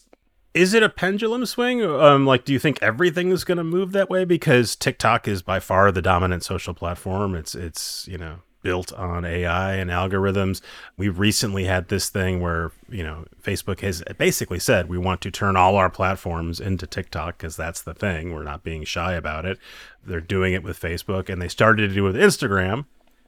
Is 0.53 0.73
it 0.73 0.83
a 0.83 0.89
pendulum 0.89 1.45
swing? 1.45 1.83
Um, 1.83 2.25
like, 2.25 2.43
do 2.43 2.51
you 2.51 2.59
think 2.59 2.81
everything 2.81 3.31
is 3.31 3.43
going 3.43 3.59
to 3.59 3.63
move 3.63 3.91
that 3.93 4.09
way? 4.09 4.25
Because 4.25 4.75
TikTok 4.75 5.27
is 5.27 5.41
by 5.41 5.59
far 5.59 5.91
the 5.91 6.01
dominant 6.01 6.43
social 6.43 6.73
platform. 6.73 7.35
It's, 7.35 7.53
it's, 7.53 8.07
you 8.07 8.17
know, 8.17 8.39
built 8.61 8.91
on 8.93 9.25
AI 9.25 9.75
and 9.75 9.89
algorithms. 9.89 10.61
We 10.97 11.09
recently 11.09 11.65
had 11.65 11.87
this 11.87 12.09
thing 12.09 12.41
where, 12.41 12.71
you 12.89 13.03
know, 13.03 13.25
Facebook 13.41 13.79
has 13.81 14.03
basically 14.17 14.59
said 14.59 14.89
we 14.89 14.97
want 14.97 15.21
to 15.21 15.31
turn 15.31 15.55
all 15.55 15.75
our 15.75 15.89
platforms 15.89 16.59
into 16.59 16.85
TikTok 16.85 17.37
because 17.37 17.55
that's 17.55 17.81
the 17.81 17.93
thing. 17.93 18.33
We're 18.33 18.43
not 18.43 18.63
being 18.63 18.83
shy 18.83 19.13
about 19.13 19.45
it. 19.45 19.59
They're 20.05 20.21
doing 20.21 20.53
it 20.53 20.63
with 20.63 20.79
Facebook 20.79 21.29
and 21.29 21.41
they 21.41 21.47
started 21.47 21.89
to 21.89 21.93
do 21.93 22.07
it 22.07 22.13
with 22.13 22.21
Instagram 22.21 22.85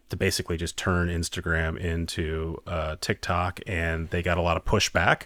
to 0.09 0.17
basically 0.17 0.57
just 0.57 0.77
turn 0.77 1.07
Instagram 1.07 1.79
into 1.79 2.61
uh, 2.67 2.97
TikTok 2.99 3.59
and 3.65 4.09
they 4.09 4.21
got 4.21 4.37
a 4.37 4.41
lot 4.41 4.57
of 4.57 4.65
pushback. 4.65 5.23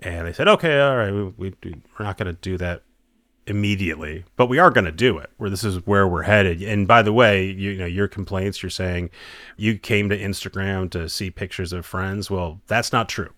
And 0.00 0.26
they 0.26 0.32
said, 0.32 0.46
okay, 0.46 0.80
all 0.80 0.96
right, 0.96 1.10
we, 1.10 1.24
we, 1.36 1.54
we're 1.62 2.04
not 2.04 2.18
going 2.18 2.26
to 2.26 2.40
do 2.40 2.58
that 2.58 2.82
immediately, 3.46 4.24
but 4.36 4.46
we 4.46 4.58
are 4.58 4.70
going 4.70 4.84
to 4.84 4.92
do 4.92 5.18
it. 5.18 5.30
Where 5.36 5.50
this 5.50 5.64
is 5.64 5.86
where 5.86 6.06
we're 6.06 6.22
headed. 6.22 6.62
And 6.62 6.88
by 6.88 7.02
the 7.02 7.12
way, 7.12 7.46
you, 7.46 7.70
you, 7.70 7.78
know 7.78 7.86
your 7.86 8.08
complaints. 8.08 8.62
You're 8.62 8.70
saying 8.70 9.10
you 9.56 9.78
came 9.78 10.08
to 10.08 10.18
Instagram 10.18 10.90
to 10.90 11.08
see 11.08 11.30
pictures 11.30 11.72
of 11.72 11.86
friends. 11.86 12.30
Well, 12.30 12.60
that's 12.66 12.92
not 12.92 13.08
true. 13.08 13.32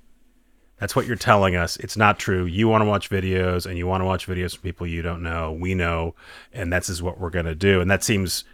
That's 0.79 0.95
what 0.95 1.07
you're 1.07 1.17
telling 1.17 1.57
us. 1.57 1.77
It's 1.79 1.97
not 1.97 2.19
true. 2.19 2.45
You 2.45 2.69
want 2.69 2.83
to 2.83 2.89
watch 2.89 3.11
videos, 3.11 3.67
and 3.67 3.77
you 3.77 3.87
want 3.87 4.01
to 4.01 4.05
watch 4.05 4.27
videos 4.27 4.55
from 4.55 4.63
people 4.63 4.87
you 4.87 5.03
don't 5.03 5.23
know. 5.23 5.53
We 5.53 5.75
know, 5.75 6.15
and 6.53 6.73
that's 6.73 6.89
is 6.89 7.03
what 7.03 7.19
we're 7.19 7.31
going 7.31 7.47
to 7.47 7.55
do. 7.55 7.81
And 7.81 7.91
that 7.91 8.05
seems, 8.05 8.45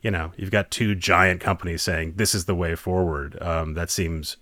you 0.00 0.10
know, 0.10 0.32
you've 0.36 0.50
got 0.50 0.70
two 0.70 0.94
giant 0.94 1.40
companies 1.40 1.82
saying 1.82 2.14
this 2.16 2.34
is 2.34 2.46
the 2.46 2.54
way 2.54 2.74
forward. 2.74 3.40
Um, 3.42 3.74
that 3.74 3.90
seems. 3.90 4.38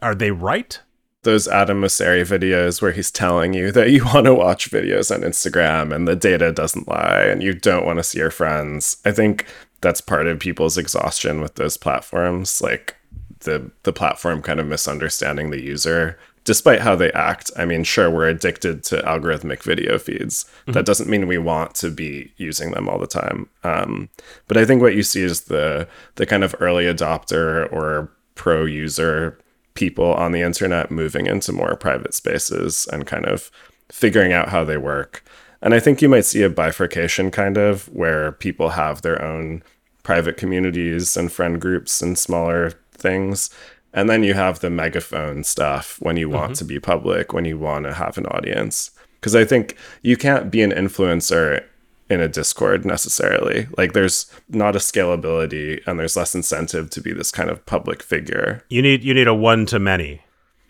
Are 0.00 0.14
they 0.14 0.30
right? 0.30 0.80
Those 1.28 1.46
Adam 1.46 1.82
Mosseri 1.82 2.22
videos 2.22 2.80
where 2.80 2.92
he's 2.92 3.10
telling 3.10 3.52
you 3.52 3.70
that 3.72 3.90
you 3.90 4.02
want 4.06 4.24
to 4.24 4.32
watch 4.32 4.70
videos 4.70 5.14
on 5.14 5.20
Instagram 5.20 5.94
and 5.94 6.08
the 6.08 6.16
data 6.16 6.50
doesn't 6.50 6.88
lie 6.88 7.20
and 7.20 7.42
you 7.42 7.52
don't 7.52 7.84
want 7.84 7.98
to 7.98 8.02
see 8.02 8.18
your 8.18 8.30
friends. 8.30 8.96
I 9.04 9.10
think 9.10 9.44
that's 9.82 10.00
part 10.00 10.26
of 10.26 10.40
people's 10.40 10.78
exhaustion 10.78 11.42
with 11.42 11.56
those 11.56 11.76
platforms, 11.76 12.62
like 12.62 12.96
the 13.40 13.70
the 13.82 13.92
platform 13.92 14.40
kind 14.40 14.58
of 14.58 14.66
misunderstanding 14.66 15.50
the 15.50 15.60
user 15.60 16.18
despite 16.44 16.80
how 16.80 16.96
they 16.96 17.12
act. 17.12 17.50
I 17.58 17.66
mean, 17.66 17.84
sure, 17.84 18.08
we're 18.08 18.30
addicted 18.30 18.82
to 18.84 19.02
algorithmic 19.02 19.62
video 19.62 19.98
feeds. 19.98 20.44
Mm-hmm. 20.44 20.72
That 20.72 20.86
doesn't 20.86 21.10
mean 21.10 21.26
we 21.26 21.36
want 21.36 21.74
to 21.74 21.90
be 21.90 22.32
using 22.38 22.70
them 22.70 22.88
all 22.88 22.98
the 22.98 23.06
time. 23.06 23.50
Um, 23.64 24.08
but 24.46 24.56
I 24.56 24.64
think 24.64 24.80
what 24.80 24.94
you 24.94 25.02
see 25.02 25.22
is 25.22 25.42
the 25.42 25.86
the 26.14 26.24
kind 26.24 26.42
of 26.42 26.54
early 26.58 26.84
adopter 26.84 27.70
or 27.70 28.10
pro 28.34 28.64
user 28.64 29.38
people 29.78 30.12
on 30.14 30.32
the 30.32 30.42
internet 30.42 30.90
moving 30.90 31.26
into 31.26 31.52
more 31.52 31.76
private 31.76 32.12
spaces 32.12 32.88
and 32.92 33.06
kind 33.06 33.24
of 33.24 33.48
figuring 33.88 34.32
out 34.32 34.48
how 34.48 34.64
they 34.64 34.76
work. 34.76 35.24
And 35.62 35.72
I 35.72 35.78
think 35.78 36.02
you 36.02 36.08
might 36.08 36.24
see 36.24 36.42
a 36.42 36.50
bifurcation 36.50 37.30
kind 37.30 37.56
of 37.56 37.88
where 37.94 38.32
people 38.32 38.70
have 38.70 39.02
their 39.02 39.22
own 39.22 39.62
private 40.02 40.36
communities 40.36 41.16
and 41.16 41.30
friend 41.30 41.60
groups 41.60 42.02
and 42.02 42.18
smaller 42.18 42.72
things. 42.92 43.50
And 43.92 44.10
then 44.10 44.24
you 44.24 44.34
have 44.34 44.58
the 44.58 44.70
megaphone 44.70 45.44
stuff 45.44 45.96
when 46.00 46.16
you 46.16 46.28
want 46.28 46.52
mm-hmm. 46.52 46.58
to 46.58 46.64
be 46.64 46.80
public, 46.80 47.32
when 47.32 47.44
you 47.44 47.56
want 47.56 47.84
to 47.84 47.94
have 47.94 48.18
an 48.18 48.26
audience. 48.26 48.90
Because 49.20 49.36
I 49.36 49.44
think 49.44 49.76
you 50.02 50.16
can't 50.16 50.50
be 50.50 50.62
an 50.62 50.72
influencer 50.72 51.64
in 52.10 52.20
a 52.20 52.28
Discord 52.28 52.84
necessarily. 52.84 53.68
Like 53.76 53.92
there's 53.92 54.30
not 54.48 54.76
a 54.76 54.78
scalability 54.78 55.80
and 55.86 55.98
there's 55.98 56.16
less 56.16 56.34
incentive 56.34 56.90
to 56.90 57.00
be 57.00 57.12
this 57.12 57.30
kind 57.30 57.50
of 57.50 57.64
public 57.66 58.02
figure. 58.02 58.64
You 58.68 58.82
need 58.82 59.02
you 59.02 59.14
need 59.14 59.28
a 59.28 59.34
one 59.34 59.66
to 59.66 59.78
many. 59.78 60.22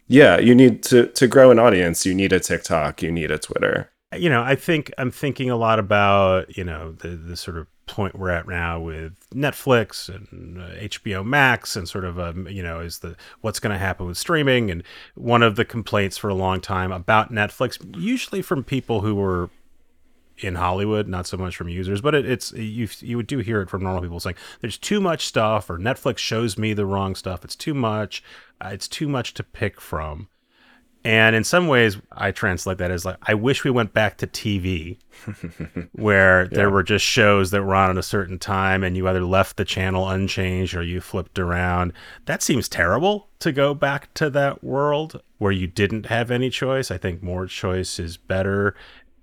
Yeah, 0.07 0.39
you 0.39 0.55
need 0.55 0.83
to 0.85 1.07
to 1.07 1.27
grow 1.27 1.51
an 1.51 1.59
audience, 1.59 2.07
you 2.07 2.15
need 2.15 2.33
a 2.33 2.41
TikTok, 2.41 3.03
you 3.03 3.13
need 3.13 3.31
a 3.31 3.39
Twitter. 3.39 3.91
You 4.17 4.31
know, 4.31 4.43
I 4.43 4.55
think 4.55 4.91
I'm 4.97 5.11
thinking 5.11 5.51
a 5.51 5.57
lot 5.57 5.79
about, 5.79 6.57
you 6.57 6.65
know, 6.65 6.93
the 6.93 7.11
the 7.11 7.37
sort 7.37 7.59
of 7.59 7.67
point 7.89 8.19
we're 8.19 8.31
at 8.31 8.47
now 8.47 8.79
with 8.79 9.15
Netflix 9.31 10.09
and 10.09 10.61
uh, 10.61 10.69
HBO 10.77 11.25
Max 11.25 11.75
and 11.75 11.89
sort 11.89 12.05
of 12.05 12.19
um, 12.21 12.47
you 12.49 12.63
know 12.63 12.81
is 12.81 13.01
the 13.01 13.17
what's 13.41 13.59
going 13.59 13.73
to 13.73 13.79
happen 13.79 14.07
with 14.07 14.19
streaming 14.19 14.71
and 14.71 14.85
one 15.15 15.43
of 15.43 15.57
the 15.57 15.65
complaints 15.65 16.17
for 16.17 16.29
a 16.29 16.35
long 16.35 16.61
time 16.61 16.93
about 16.93 17.33
Netflix 17.33 17.79
usually 17.99 18.43
from 18.43 18.63
people 18.63 19.01
who 19.01 19.15
were 19.15 19.51
in 20.41 20.55
Hollywood, 20.55 21.09
not 21.09 21.27
so 21.27 21.37
much 21.37 21.57
from 21.57 21.69
users, 21.69 22.01
but 22.01 22.15
it, 22.15 22.27
it's 22.27 22.53
you 22.53 22.89
you 23.01 23.23
do 23.23 23.39
hear 23.39 23.61
it 23.61 23.71
from 23.71 23.83
normal 23.83 24.03
people 24.03 24.21
saying 24.21 24.37
there's 24.61 24.79
too 24.79 25.01
much 25.01 25.27
stuff 25.27 25.69
or 25.71 25.79
Netflix 25.79 26.19
shows 26.19 26.57
me 26.59 26.73
the 26.73 26.87
wrong 26.87 27.15
stuff. 27.15 27.45
It's 27.45 27.57
too 27.57 27.75
much. 27.75 28.23
Uh, 28.61 28.71
it's 28.73 28.89
too 28.89 29.09
much 29.09 29.35
to 29.35 29.43
pick 29.43 29.81
from. 29.81 30.29
And 31.05 31.37
in 31.37 31.45
some 31.45 31.69
ways, 31.69 31.97
I 32.13 32.33
translate 32.33 32.79
that 32.79 32.91
as 32.91 33.05
like, 33.05 33.17
I 33.23 33.35
wish 33.35 33.63
we 33.63 33.71
went 33.71 33.93
back 33.93 34.19
to 34.19 34.27
TV 34.27 34.99
where 35.93 36.43
yeah. 36.43 36.49
there 36.51 36.71
were 36.71 36.83
just 36.83 37.05
shows 37.05 37.51
that 37.51 37.63
were 37.63 37.75
on 37.75 37.91
at 37.91 37.97
a 37.97 38.03
certain 38.03 38.39
time 38.39 38.83
and 38.83 38.97
you 38.97 39.09
either 39.09 39.25
left 39.25 39.57
the 39.57 39.65
channel 39.65 40.09
unchanged 40.09 40.75
or 40.75 40.83
you 40.83 41.01
flipped 41.01 41.39
around. 41.39 41.93
That 42.27 42.43
seems 42.43 42.69
terrible 42.69 43.29
to 43.39 43.53
go 43.53 43.75
back 43.75 44.13
to 44.15 44.29
that 44.31 44.65
world 44.65 45.23
where 45.39 45.53
you 45.53 45.69
didn't 45.69 46.07
have 46.07 46.31
any 46.31 46.51
choice. 46.51 46.91
I 46.91 46.99
think 46.99 47.23
more 47.23 47.47
choice 47.47 48.01
is 48.01 48.17
better 48.17 48.75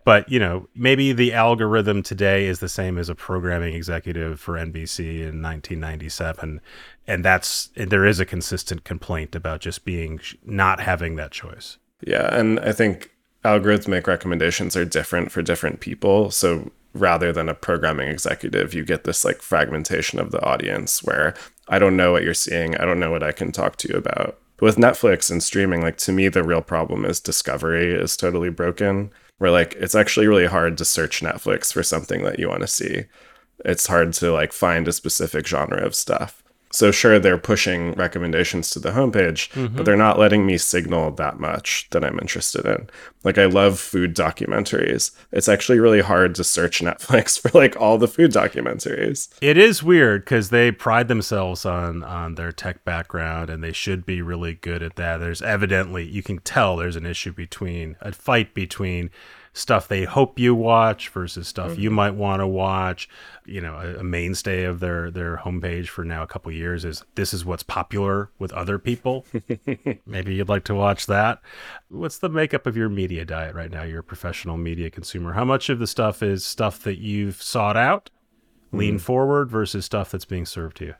but 0.05 0.29
you 0.29 0.39
know 0.39 0.69
maybe 0.74 1.12
the 1.12 1.33
algorithm 1.33 2.01
today 2.01 2.45
is 2.45 2.59
the 2.59 2.69
same 2.69 2.97
as 2.97 3.09
a 3.09 3.15
programming 3.15 3.74
executive 3.75 4.39
for 4.39 4.53
NBC 4.53 5.17
in 5.17 5.41
1997 5.41 6.62
and 7.07 7.25
that's 7.25 7.69
there 7.75 8.05
is 8.05 8.21
a 8.21 8.25
consistent 8.25 8.85
complaint 8.85 9.35
about 9.35 9.59
just 9.59 9.83
being 9.83 10.21
not 10.45 10.79
having 10.79 11.17
that 11.17 11.31
choice. 11.31 11.77
Yeah 12.01 12.33
and 12.33 12.62
i 12.62 12.71
think 12.71 13.12
algorithmic 13.43 14.07
recommendations 14.07 14.77
are 14.77 14.85
different 14.85 15.31
for 15.31 15.41
different 15.41 15.79
people. 15.81 16.31
So 16.31 16.71
rather 16.93 17.33
than 17.33 17.50
a 17.50 17.53
programming 17.53 18.07
executive 18.07 18.74
you 18.74 18.85
get 18.85 19.03
this 19.03 19.25
like 19.25 19.41
fragmentation 19.41 20.17
of 20.17 20.31
the 20.31 20.41
audience 20.45 21.03
where 21.03 21.33
i 21.67 21.77
don't 21.77 21.97
know 21.97 22.13
what 22.13 22.24
you're 22.24 22.33
seeing. 22.33 22.77
I 22.77 22.85
don't 22.85 23.00
know 23.00 23.12
what 23.12 23.24
i 23.24 23.33
can 23.33 23.51
talk 23.51 23.75
to 23.77 23.89
you 23.89 23.95
about. 23.95 24.38
With 24.62 24.77
netflix 24.77 25.29
and 25.29 25.43
streaming 25.43 25.81
like 25.81 25.97
to 25.97 26.13
me 26.13 26.29
the 26.29 26.43
real 26.43 26.62
problem 26.62 27.05
is 27.05 27.19
discovery 27.19 27.91
is 27.93 28.15
totally 28.15 28.50
broken 28.50 29.12
where 29.37 29.51
like 29.51 29.75
it's 29.75 29.95
actually 29.95 30.27
really 30.27 30.45
hard 30.45 30.77
to 30.77 30.85
search 30.85 31.21
Netflix 31.21 31.71
for 31.73 31.83
something 31.83 32.23
that 32.23 32.39
you 32.39 32.47
want 32.47 32.61
to 32.61 32.67
see. 32.67 33.05
It's 33.63 33.87
hard 33.87 34.13
to 34.13 34.31
like 34.31 34.53
find 34.53 34.87
a 34.87 34.93
specific 34.93 35.47
genre 35.47 35.83
of 35.85 35.95
stuff. 35.95 36.43
So 36.75 36.91
sure, 36.91 37.20
they're 37.20 37.38
pushing 37.38 37.94
recommendations 37.94 38.70
to 38.72 38.79
the 38.79 38.91
homepage, 38.91 39.50
mm-hmm. 39.53 39.77
but 39.77 39.86
they're 39.86 39.96
not 39.96 40.20
letting 40.20 40.46
me 40.46 40.58
signal 40.58 41.12
that 41.12 41.39
much 41.39 41.88
that 41.91 42.03
I'm 42.03 42.20
interested 42.20 42.65
in. 42.65 42.89
Like 43.24 43.38
I 43.38 43.46
love 43.46 43.79
food 43.79 44.13
documentaries. 44.13 45.12
It's 45.32 45.48
actually 45.48 45.79
really 45.79 46.01
hard 46.01 46.36
to 46.36 46.44
search 46.44 46.82
Netflix 46.82 47.39
for 47.39 47.58
like 47.58 47.79
all 47.79 47.98
the 47.98 48.10
food 48.10 48.32
documentaries. 48.32 49.29
It 49.39 49.58
is 49.58 49.84
weird 49.84 50.25
because 50.25 50.50
they 50.50 50.70
pride 50.70 51.08
themselves 51.08 51.65
on 51.65 52.03
on 52.03 52.36
their 52.36 52.51
tech 52.51 52.84
background 52.84 53.50
and 53.50 53.63
they 53.63 53.72
should 53.72 54.05
be 54.05 54.22
really 54.22 54.55
good 54.55 54.84
at 54.84 54.98
that. 54.98 55.20
There's 55.20 55.41
evidently 55.41 56.03
you 56.03 56.24
can 56.24 56.39
tell 56.39 56.75
there's 56.75 56.98
an 56.98 57.05
issue 57.05 57.32
between 57.32 57.96
a 58.01 58.12
fight 58.12 58.53
between 58.53 59.12
stuff 59.55 59.88
they 59.88 60.03
hope 60.03 60.38
you 60.38 60.53
watch 60.53 61.07
versus 61.09 61.47
stuff 61.47 61.71
mm-hmm. 61.71 61.81
you 61.81 61.89
might 61.89 62.13
want 62.13 62.41
to 62.41 62.47
watch. 62.47 63.09
You 63.45 63.62
know, 63.62 63.75
a, 63.75 64.00
a, 64.00 64.03
mainstay 64.03 64.65
of 64.65 64.81
their 64.81 65.09
their 65.09 65.38
homepage 65.38 65.88
for 65.88 66.03
now 66.03 66.24
a 66.24 66.27
couple 66.27 66.51
years 66.51 66.83
is 66.83 67.03
this 67.15 67.33
is 67.33 67.45
what's 67.45 67.63
popular 67.63 68.29
with 68.38 68.51
other 68.53 68.77
people. 68.77 69.25
Maybe 70.05 70.35
you'd 70.35 70.50
like 70.50 70.65
to 70.65 70.75
watch 70.75 71.05
that. 71.07 71.41
What's 71.89 72.17
the 72.17 72.29
makeup 72.29 72.67
of 72.67 72.75
your 72.75 72.89
media 72.89 73.24
diet 73.24 73.55
right 73.55 73.71
now? 73.71 73.83
You're 73.83 74.01
a 74.01 74.03
professional 74.03 74.57
media 74.57 74.89
consumer. 74.89 75.33
How 75.33 75.45
much 75.45 75.69
of 75.69 75.79
the 75.79 75.88
stuff 75.88 76.21
is 76.21 76.43
stuff 76.43 76.83
that 76.83 77.00
you've 77.00 77.41
sought 77.41 77.77
out, 77.77 78.09
lean 78.71 78.97
mm. 78.97 79.01
forward 79.01 79.50
versus 79.50 79.85
stuff 79.85 80.12
that's 80.12 80.25
being 80.25 80.45
served 80.45 80.77
to 80.77 80.85
you? 80.85 80.95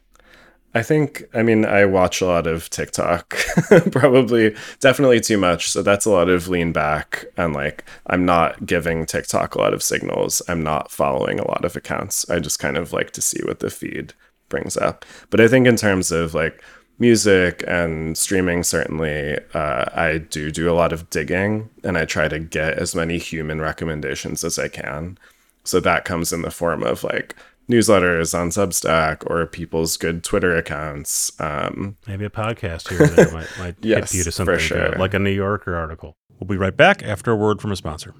I 0.76 0.84
think, 0.84 1.24
I 1.34 1.42
mean, 1.42 1.64
I 1.64 1.86
watch 1.86 2.20
a 2.20 2.26
lot 2.26 2.48
of 2.48 2.70
TikTok, 2.70 3.30
probably 3.92 4.54
definitely 4.82 5.22
too 5.22 5.38
much. 5.38 5.70
So 5.70 5.82
that's 5.82 6.06
a 6.06 6.10
lot 6.10 6.28
of 6.28 6.50
lean 6.50 6.74
back. 6.74 7.24
And 7.38 7.54
like, 7.54 7.86
I'm 8.08 8.26
not 8.26 8.66
giving 8.66 9.06
TikTok 9.06 9.56
a 9.56 9.60
lot 9.60 9.74
of 9.74 9.82
signals. 9.82 10.42
I'm 10.50 10.64
not 10.64 10.92
following 10.92 11.40
a 11.40 11.48
lot 11.48 11.64
of 11.64 11.78
accounts. 11.78 12.30
I 12.30 12.40
just 12.40 12.60
kind 12.60 12.76
of 12.76 12.92
like 12.92 13.12
to 13.12 13.22
see 13.22 13.42
what 13.46 13.62
the 13.62 13.70
feed 13.70 14.14
brings 14.50 14.76
up. 14.76 15.06
But 15.30 15.40
I 15.40 15.48
think 15.48 15.66
in 15.66 15.78
terms 15.78 16.12
of 16.12 16.34
like 16.34 16.62
music 17.00 17.64
and 17.70 18.18
streaming, 18.18 18.62
certainly, 18.64 19.38
uh, 19.54 19.86
I 19.94 20.18
do 20.18 20.52
do 20.52 20.70
a 20.70 20.76
lot 20.76 20.92
of 20.92 21.10
digging 21.10 21.70
and 21.86 21.98
I 21.98 22.04
try 22.04 22.28
to 22.28 22.38
get 22.38 22.74
as 22.74 22.94
many 22.94 23.18
human 23.18 23.62
recommendations 23.62 24.44
as 24.44 24.60
I 24.60 24.68
can. 24.68 25.18
So 25.64 25.80
that 25.80 26.04
comes 26.04 26.34
in 26.34 26.42
the 26.42 26.52
form 26.52 26.84
of 26.84 27.02
like 27.06 27.34
newsletters 27.70 28.38
on 28.38 28.50
Substack 28.50 29.30
or 29.30 29.46
people's 29.46 29.98
good 29.98 30.24
Twitter 30.24 30.56
accounts. 30.56 31.32
Um, 31.40 31.98
Maybe 32.08 32.26
a 32.26 32.30
podcast 32.30 32.90
here 32.90 33.08
that 33.08 33.34
might, 33.34 33.48
might 33.58 33.76
yes, 33.82 34.12
hit 34.12 34.20
you 34.20 34.24
to 34.26 34.32
something 34.32 34.60
sure. 34.60 34.92
like 34.98 35.14
a 35.14 35.20
New 35.20 35.32
Yorker 35.32 35.76
article. 35.76 36.16
We'll 36.40 36.48
be 36.48 36.58
right 36.58 36.76
back 36.76 37.04
after 37.04 37.32
a 37.32 37.36
word 37.36 37.62
from 37.62 37.72
a 37.72 37.76
sponsor. 37.76 38.14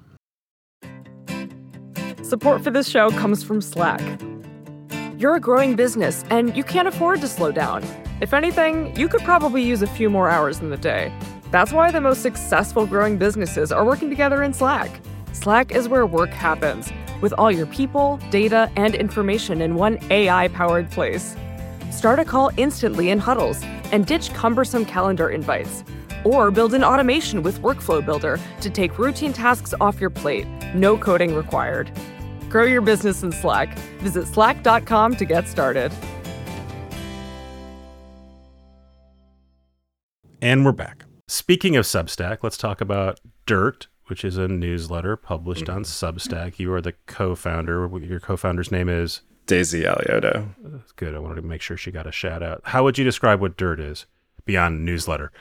Support 2.22 2.64
for 2.64 2.70
this 2.70 2.88
show 2.88 3.10
comes 3.10 3.44
from 3.44 3.60
Slack. 3.60 4.02
You're 5.18 5.36
a 5.36 5.40
growing 5.40 5.76
business 5.76 6.24
and 6.30 6.56
you 6.56 6.64
can't 6.64 6.88
afford 6.88 7.20
to 7.20 7.28
slow 7.28 7.52
down. 7.52 7.84
If 8.20 8.34
anything, 8.34 8.96
you 8.96 9.08
could 9.08 9.20
probably 9.22 9.62
use 9.62 9.82
a 9.82 9.86
few 9.86 10.10
more 10.10 10.28
hours 10.28 10.60
in 10.60 10.70
the 10.70 10.76
day. 10.76 11.12
That's 11.50 11.72
why 11.72 11.90
the 11.90 12.00
most 12.00 12.22
successful 12.22 12.86
growing 12.86 13.16
businesses 13.18 13.70
are 13.70 13.84
working 13.84 14.10
together 14.10 14.42
in 14.42 14.52
Slack. 14.52 15.00
Slack 15.32 15.70
is 15.72 15.88
where 15.88 16.06
work 16.06 16.30
happens 16.30 16.90
with 17.20 17.32
all 17.38 17.50
your 17.50 17.66
people, 17.66 18.18
data, 18.30 18.70
and 18.76 18.94
information 18.94 19.60
in 19.60 19.74
one 19.74 19.98
AI 20.10 20.48
powered 20.48 20.90
place. 20.90 21.36
Start 21.90 22.18
a 22.18 22.24
call 22.24 22.50
instantly 22.56 23.10
in 23.10 23.18
huddles 23.18 23.60
and 23.92 24.06
ditch 24.06 24.32
cumbersome 24.34 24.84
calendar 24.84 25.30
invites. 25.30 25.84
Or 26.24 26.50
build 26.50 26.74
an 26.74 26.84
automation 26.84 27.42
with 27.42 27.60
Workflow 27.62 28.04
Builder 28.04 28.38
to 28.60 28.70
take 28.70 28.98
routine 28.98 29.32
tasks 29.32 29.74
off 29.80 30.00
your 30.00 30.10
plate, 30.10 30.46
no 30.74 30.98
coding 30.98 31.34
required. 31.34 31.90
Grow 32.48 32.64
your 32.64 32.82
business 32.82 33.22
in 33.22 33.32
Slack. 33.32 33.78
Visit 34.00 34.26
slack.com 34.26 35.16
to 35.16 35.24
get 35.24 35.48
started. 35.48 35.92
And 40.42 40.64
we're 40.64 40.72
back. 40.72 41.04
Speaking 41.28 41.76
of 41.76 41.84
Substack, 41.84 42.38
let's 42.42 42.56
talk 42.56 42.80
about 42.80 43.18
Dirt, 43.46 43.88
which 44.06 44.24
is 44.24 44.36
a 44.36 44.48
newsletter 44.48 45.16
published 45.16 45.64
mm-hmm. 45.64 45.76
on 45.76 45.84
Substack. 45.84 46.58
You 46.58 46.72
are 46.72 46.80
the 46.80 46.94
co-founder. 47.06 47.88
Your 47.98 48.20
co-founder's 48.20 48.70
name 48.70 48.88
is 48.88 49.22
Daisy 49.46 49.82
Alioto. 49.82 50.48
That's 50.62 50.92
good. 50.92 51.14
I 51.14 51.18
wanted 51.18 51.36
to 51.36 51.42
make 51.42 51.62
sure 51.62 51.76
she 51.76 51.90
got 51.90 52.06
a 52.06 52.12
shout 52.12 52.42
out. 52.42 52.60
How 52.64 52.84
would 52.84 52.98
you 52.98 53.04
describe 53.04 53.40
what 53.40 53.56
Dirt 53.56 53.80
is 53.80 54.06
beyond 54.44 54.84
newsletter? 54.84 55.32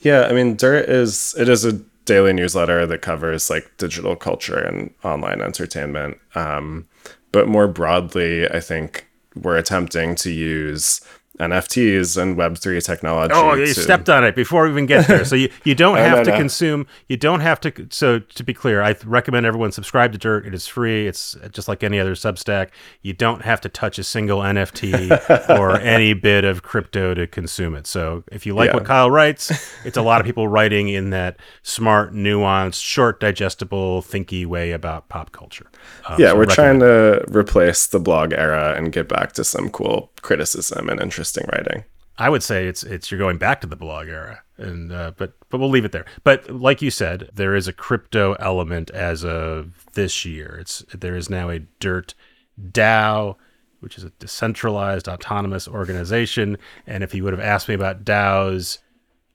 Yeah, 0.00 0.22
I 0.22 0.32
mean, 0.32 0.56
Dirt 0.56 0.88
is 0.88 1.34
it 1.38 1.48
is 1.48 1.64
a 1.64 1.80
daily 2.04 2.32
newsletter 2.32 2.86
that 2.86 3.02
covers 3.02 3.50
like 3.50 3.70
digital 3.76 4.16
culture 4.16 4.58
and 4.58 4.92
online 5.04 5.40
entertainment. 5.40 6.18
Um, 6.34 6.88
but 7.32 7.48
more 7.48 7.68
broadly, 7.68 8.48
I 8.50 8.60
think 8.60 9.06
we're 9.36 9.56
attempting 9.56 10.14
to 10.16 10.30
use 10.30 11.00
NFTs 11.40 12.20
and 12.20 12.36
Web3 12.36 12.84
technology. 12.84 13.34
Oh, 13.34 13.54
you 13.54 13.66
to... 13.66 13.74
stepped 13.74 14.08
on 14.08 14.24
it 14.24 14.36
before 14.36 14.64
we 14.64 14.70
even 14.70 14.86
get 14.86 15.08
there. 15.08 15.24
So 15.24 15.34
you, 15.34 15.50
you 15.64 15.74
don't 15.74 15.96
have 16.08 16.18
no, 16.18 16.24
to 16.24 16.30
no. 16.30 16.36
consume, 16.36 16.86
you 17.08 17.16
don't 17.16 17.40
have 17.40 17.60
to. 17.60 17.86
So 17.90 18.18
to 18.18 18.44
be 18.44 18.52
clear, 18.52 18.82
I 18.82 18.94
recommend 19.04 19.46
everyone 19.46 19.72
subscribe 19.72 20.12
to 20.12 20.18
Dirt. 20.18 20.46
It 20.46 20.54
is 20.54 20.66
free. 20.66 21.06
It's 21.06 21.36
just 21.50 21.66
like 21.66 21.82
any 21.82 21.98
other 21.98 22.14
Substack. 22.14 22.68
You 23.02 23.14
don't 23.14 23.42
have 23.42 23.60
to 23.62 23.68
touch 23.68 23.98
a 23.98 24.04
single 24.04 24.40
NFT 24.40 25.48
or 25.58 25.78
any 25.80 26.12
bit 26.12 26.44
of 26.44 26.62
crypto 26.62 27.14
to 27.14 27.26
consume 27.26 27.74
it. 27.74 27.86
So 27.86 28.22
if 28.30 28.44
you 28.44 28.54
like 28.54 28.70
yeah. 28.70 28.74
what 28.74 28.84
Kyle 28.84 29.10
writes, 29.10 29.50
it's 29.84 29.96
a 29.96 30.02
lot 30.02 30.20
of 30.20 30.26
people 30.26 30.46
writing 30.46 30.88
in 30.88 31.10
that 31.10 31.38
smart, 31.62 32.12
nuanced, 32.12 32.82
short, 32.82 33.18
digestible, 33.20 34.02
thinky 34.02 34.44
way 34.44 34.72
about 34.72 35.08
pop 35.08 35.32
culture. 35.32 35.66
Um, 36.08 36.20
yeah, 36.20 36.30
so 36.30 36.36
we're 36.36 36.46
trying 36.46 36.80
to 36.80 37.24
replace 37.28 37.86
the 37.86 38.00
blog 38.00 38.32
era 38.32 38.74
and 38.76 38.92
get 38.92 39.08
back 39.08 39.32
to 39.32 39.44
some 39.44 39.70
cool 39.70 40.10
criticism 40.22 40.88
and 40.88 41.00
interesting 41.36 41.48
writing. 41.52 41.84
I 42.18 42.28
would 42.28 42.42
say 42.42 42.66
it's 42.66 42.82
it's 42.82 43.10
you're 43.10 43.18
going 43.18 43.38
back 43.38 43.60
to 43.62 43.66
the 43.66 43.76
blog 43.76 44.08
era, 44.08 44.42
and 44.58 44.92
uh, 44.92 45.12
but 45.16 45.34
but 45.48 45.58
we'll 45.58 45.70
leave 45.70 45.86
it 45.86 45.92
there. 45.92 46.04
But 46.22 46.50
like 46.50 46.82
you 46.82 46.90
said, 46.90 47.30
there 47.32 47.54
is 47.54 47.66
a 47.66 47.72
crypto 47.72 48.34
element 48.34 48.90
as 48.90 49.24
of 49.24 49.86
this 49.94 50.24
year. 50.24 50.58
It's 50.60 50.84
there 50.92 51.16
is 51.16 51.30
now 51.30 51.48
a 51.48 51.60
Dirt 51.78 52.14
DAO, 52.60 53.36
which 53.80 53.96
is 53.96 54.04
a 54.04 54.10
decentralized 54.18 55.08
autonomous 55.08 55.66
organization. 55.66 56.58
And 56.86 57.02
if 57.02 57.14
you 57.14 57.24
would 57.24 57.32
have 57.32 57.40
asked 57.40 57.68
me 57.68 57.74
about 57.74 58.04
DAOs 58.04 58.78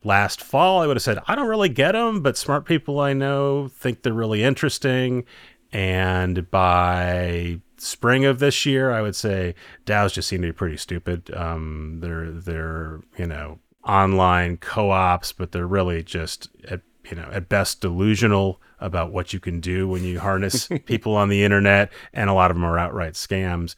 last 0.03 0.43
fall, 0.43 0.79
I 0.79 0.85
would 0.85 0.97
have 0.97 1.03
said 1.03 1.17
I 1.27 1.33
don't 1.33 1.47
really 1.47 1.69
get 1.69 1.93
them, 1.93 2.21
but 2.21 2.37
smart 2.37 2.65
people 2.65 2.99
I 2.99 3.13
know 3.13 3.67
think 3.69 4.03
they're 4.03 4.13
really 4.13 4.43
interesting. 4.43 5.25
And 5.71 6.49
by 6.51 7.61
spring 7.85 8.25
of 8.25 8.39
this 8.39 8.65
year, 8.65 8.91
I 8.91 9.01
would 9.01 9.15
say 9.15 9.55
DAOs 9.85 10.13
just 10.13 10.27
seem 10.27 10.41
to 10.41 10.47
be 10.47 10.53
pretty 10.53 10.77
stupid. 10.77 11.33
Um, 11.33 11.99
they're 12.01 12.31
they're 12.31 13.01
you 13.17 13.27
know 13.27 13.59
online 13.83 14.57
co-ops, 14.57 15.31
but 15.31 15.51
they're 15.51 15.67
really 15.67 16.03
just 16.03 16.49
at 16.67 16.81
you 17.09 17.15
know 17.15 17.29
at 17.31 17.49
best 17.49 17.81
delusional 17.81 18.61
about 18.79 19.11
what 19.11 19.33
you 19.33 19.39
can 19.39 19.59
do 19.59 19.87
when 19.87 20.03
you 20.03 20.19
harness 20.19 20.67
people 20.85 21.15
on 21.15 21.29
the 21.29 21.43
internet, 21.43 21.91
and 22.13 22.29
a 22.29 22.33
lot 22.33 22.51
of 22.51 22.57
them 22.57 22.65
are 22.65 22.77
outright 22.79 23.13
scams. 23.13 23.75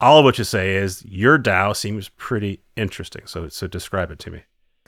All 0.00 0.18
of 0.18 0.24
what 0.24 0.38
you 0.38 0.44
say 0.44 0.74
is 0.74 1.04
your 1.04 1.38
DAO 1.38 1.76
seems 1.76 2.08
pretty 2.10 2.62
interesting. 2.76 3.26
So 3.26 3.48
so 3.48 3.66
describe 3.66 4.10
it 4.10 4.18
to 4.20 4.30
me. 4.30 4.42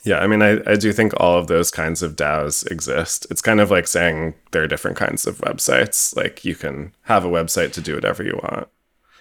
Yeah, 0.05 0.19
I 0.19 0.27
mean, 0.27 0.43
I, 0.43 0.61
I 0.67 0.77
do 0.77 0.93
think 0.93 1.12
all 1.17 1.38
of 1.38 1.47
those 1.47 1.71
kinds 1.71 2.03
of 2.03 2.14
DAOs 2.14 2.71
exist. 2.71 3.27
It's 3.31 3.40
kind 3.40 3.59
of 3.59 3.71
like 3.71 3.88
saying 3.88 4.35
there 4.53 4.62
are 4.62 4.69
different 4.69 4.99
kinds 4.99 5.27
of 5.27 5.38
websites. 5.38 6.14
Like 6.14 6.45
you 6.45 6.55
can 6.55 6.93
have 7.03 7.25
a 7.25 7.29
website 7.29 7.73
to 7.73 7.81
do 7.81 7.95
whatever 7.95 8.23
you 8.23 8.38
want. 8.43 8.69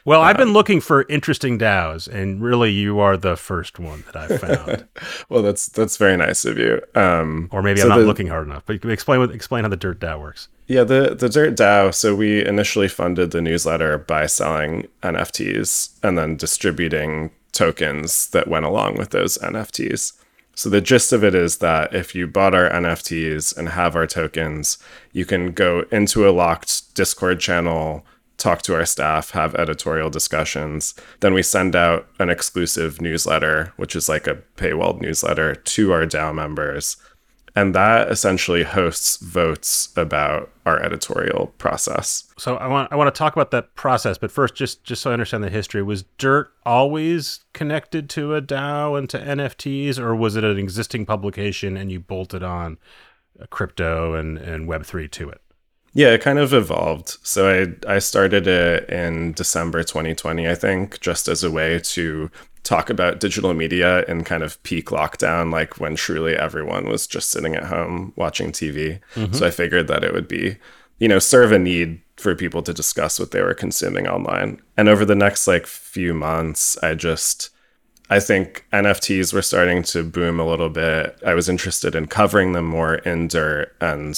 Well, 0.06 0.22
um, 0.22 0.28
I've 0.28 0.38
been 0.38 0.50
um, 0.50 0.54
looking 0.54 0.82
for 0.82 1.06
interesting 1.08 1.58
DAOs, 1.58 2.08
and 2.08 2.42
really, 2.42 2.72
you 2.72 3.00
are 3.00 3.16
the 3.16 3.38
first 3.38 3.80
one 3.80 4.04
that 4.12 4.18
I've 4.18 4.40
found. 4.42 4.86
well, 5.30 5.42
that's 5.42 5.68
that's 5.68 5.96
very 5.96 6.18
nice 6.18 6.44
of 6.44 6.58
you. 6.58 6.82
Um, 6.96 7.48
or 7.52 7.62
maybe 7.62 7.80
so 7.80 7.86
I'm 7.86 7.90
not 7.90 8.00
the, 8.00 8.06
looking 8.06 8.28
hard 8.28 8.48
enough. 8.48 8.64
But 8.66 8.84
explain 8.84 9.20
what, 9.20 9.32
explain 9.32 9.64
how 9.64 9.70
the 9.70 9.78
Dirt 9.78 10.00
DAO 10.00 10.20
works. 10.20 10.50
Yeah, 10.68 10.84
the 10.84 11.16
the 11.16 11.30
Dirt 11.30 11.56
DAO. 11.56 11.94
So 11.94 12.16
we 12.16 12.46
initially 12.46 12.90
funded 12.90 13.32
the 13.32 13.42
newsletter 13.42 13.98
by 13.98 14.26
selling 14.26 14.88
NFTs 15.02 15.98
and 16.04 16.18
then 16.18 16.36
distributing 16.36 17.32
tokens 17.54 18.28
that 18.30 18.50
went 18.50 18.66
along 18.66 18.98
with 18.98 19.12
those 19.12 19.38
NFTs. 19.38 20.14
So 20.56 20.70
the 20.70 20.82
gist 20.82 21.12
of 21.12 21.24
it 21.24 21.34
is 21.34 21.58
that 21.58 21.96
if 21.96 22.14
you 22.14 22.28
bought 22.28 22.54
our 22.54 22.70
NFTs 22.70 23.58
and 23.58 23.70
have 23.70 23.96
our 23.96 24.06
tokens, 24.06 24.78
you 25.12 25.26
can 25.26 25.52
go 25.52 25.86
into 25.92 26.28
a 26.28 26.32
locked 26.32 26.94
Discord 26.94 27.40
channel, 27.40 28.06
talk 28.38 28.62
to 28.64 28.76
our 28.76 28.86
staff, 28.86 29.32
have 29.32 29.56
editorial 29.56 30.10
discussions. 30.10 30.94
Then 31.22 31.34
we 31.34 31.42
send 31.42 31.76
out 31.76 32.08
an 32.20 32.30
exclusive 32.30 33.02
newsletter, 33.02 33.74
which 33.78 33.96
is 33.96 34.08
like 34.08 34.28
a 34.28 34.44
paywalled 34.58 35.02
newsletter 35.02 35.56
to 35.56 35.92
our 35.92 36.06
DAO 36.06 36.34
members 36.34 36.98
and 37.56 37.76
that 37.76 38.10
essentially 38.12 38.64
hosts 38.64 39.18
votes 39.18 39.90
about 39.96 40.52
our 40.66 40.82
editorial 40.82 41.54
process. 41.58 42.24
So 42.38 42.56
I 42.58 42.68
want 42.68 42.92
I 42.92 42.96
want 42.96 43.14
to 43.14 43.18
talk 43.18 43.34
about 43.34 43.52
that 43.52 43.76
process, 43.76 44.18
but 44.18 44.32
first, 44.32 44.56
just 44.56 44.84
just 44.84 45.02
so 45.02 45.12
I 45.12 45.14
understand 45.14 45.44
the 45.44 45.50
history, 45.50 45.84
was 45.84 46.04
Dirt 46.18 46.52
always 46.66 47.42
connected 47.54 48.10
to 48.12 48.36
a 48.36 48.42
DAO 48.42 48.98
and 48.98 49.10
to 49.10 49.20
NFTs, 49.20 50.00
or 50.00 50.16
was 50.16 50.36
it 50.36 50.44
an 50.44 50.58
existing 50.58 51.06
publication 51.06 51.78
and 51.78 51.92
you 51.92 52.00
bolted 52.00 52.44
on 52.44 52.78
uh, 53.40 53.46
crypto 53.48 54.16
and 54.16 54.38
and 54.38 54.68
Web 54.68 54.86
three 54.86 55.08
to 55.10 55.30
it? 55.30 55.42
Yeah, 55.96 56.10
it 56.10 56.22
kind 56.22 56.40
of 56.40 56.54
evolved. 56.54 57.18
So 57.22 57.76
I 57.88 57.96
I 57.96 58.00
started 58.00 58.48
it 58.48 58.90
in 58.90 59.34
December 59.34 59.84
2020, 59.84 60.48
I 60.48 60.56
think, 60.56 61.00
just 61.02 61.28
as 61.28 61.44
a 61.44 61.52
way 61.52 61.80
to 61.80 62.32
talk 62.64 62.90
about 62.90 63.20
digital 63.20 63.54
media 63.54 64.04
in 64.06 64.24
kind 64.24 64.44
of 64.44 64.62
peak 64.64 64.88
lockdown, 64.88 65.52
like 65.52 65.80
when 65.80 65.96
truly 65.96 66.36
everyone 66.36 66.88
was 66.88 67.06
just 67.08 67.30
sitting 67.30 67.56
at 67.56 67.66
home 67.66 68.14
watching 68.16 68.52
TV. 68.52 69.00
Mm-hmm. 69.16 69.34
So 69.34 69.46
I 69.46 69.52
figured 69.52 69.88
that 69.88 70.04
it 70.04 70.14
would 70.14 70.28
be, 70.28 70.58
you 71.00 71.08
know, 71.08 71.20
serve 71.20 71.52
a 71.52 71.60
need 71.60 72.02
for 72.18 72.36
people 72.36 72.62
to 72.64 72.74
discuss 72.74 73.20
what 73.20 73.32
they 73.32 73.42
were 73.42 73.54
consuming 73.54 74.08
online. 74.08 74.62
And 74.78 74.88
over 74.88 75.04
the 75.04 75.16
next 75.16 75.48
like 75.48 75.68
few 75.68 76.14
months, 76.14 76.78
I 76.82 76.96
just 76.96 77.50
I 78.10 78.20
think 78.20 78.66
NFTs 78.72 79.34
were 79.34 79.42
starting 79.42 79.84
to 79.84 80.04
boom 80.04 80.40
a 80.40 80.46
little 80.46 80.70
bit. 80.70 81.18
I 81.26 81.34
was 81.34 81.50
interested 81.50 81.96
in 81.96 82.08
covering 82.08 82.54
them 82.54 82.66
more 82.66 82.96
in 82.96 83.28
dirt 83.28 83.76
and 83.82 84.18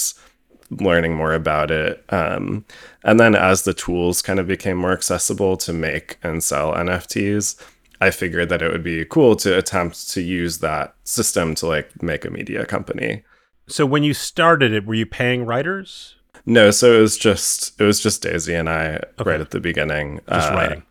learning 0.70 1.14
more 1.14 1.32
about 1.32 1.70
it. 1.70 2.04
Um, 2.10 2.64
and 3.04 3.18
then 3.18 3.34
as 3.34 3.62
the 3.62 3.74
tools 3.74 4.22
kind 4.22 4.40
of 4.40 4.46
became 4.46 4.76
more 4.76 4.92
accessible 4.92 5.56
to 5.58 5.72
make 5.72 6.18
and 6.22 6.42
sell 6.42 6.74
NFTs, 6.74 7.56
I 8.00 8.10
figured 8.10 8.48
that 8.48 8.62
it 8.62 8.70
would 8.70 8.82
be 8.82 9.04
cool 9.04 9.36
to 9.36 9.56
attempt 9.56 10.10
to 10.10 10.20
use 10.20 10.58
that 10.58 10.94
system 11.04 11.54
to 11.56 11.66
like 11.66 12.02
make 12.02 12.24
a 12.24 12.30
media 12.30 12.66
company. 12.66 13.22
So 13.68 13.84
when 13.84 14.02
you 14.02 14.14
started 14.14 14.72
it, 14.72 14.86
were 14.86 14.94
you 14.94 15.06
paying 15.06 15.44
writers? 15.44 16.14
No, 16.44 16.70
so 16.70 16.96
it 16.96 17.00
was 17.00 17.16
just 17.16 17.78
it 17.80 17.84
was 17.84 18.00
just 18.00 18.22
Daisy 18.22 18.54
and 18.54 18.68
I 18.68 19.00
okay. 19.18 19.30
right 19.30 19.40
at 19.40 19.50
the 19.50 19.60
beginning. 19.60 20.20
Just 20.28 20.52
uh, 20.52 20.54
writing. 20.54 20.82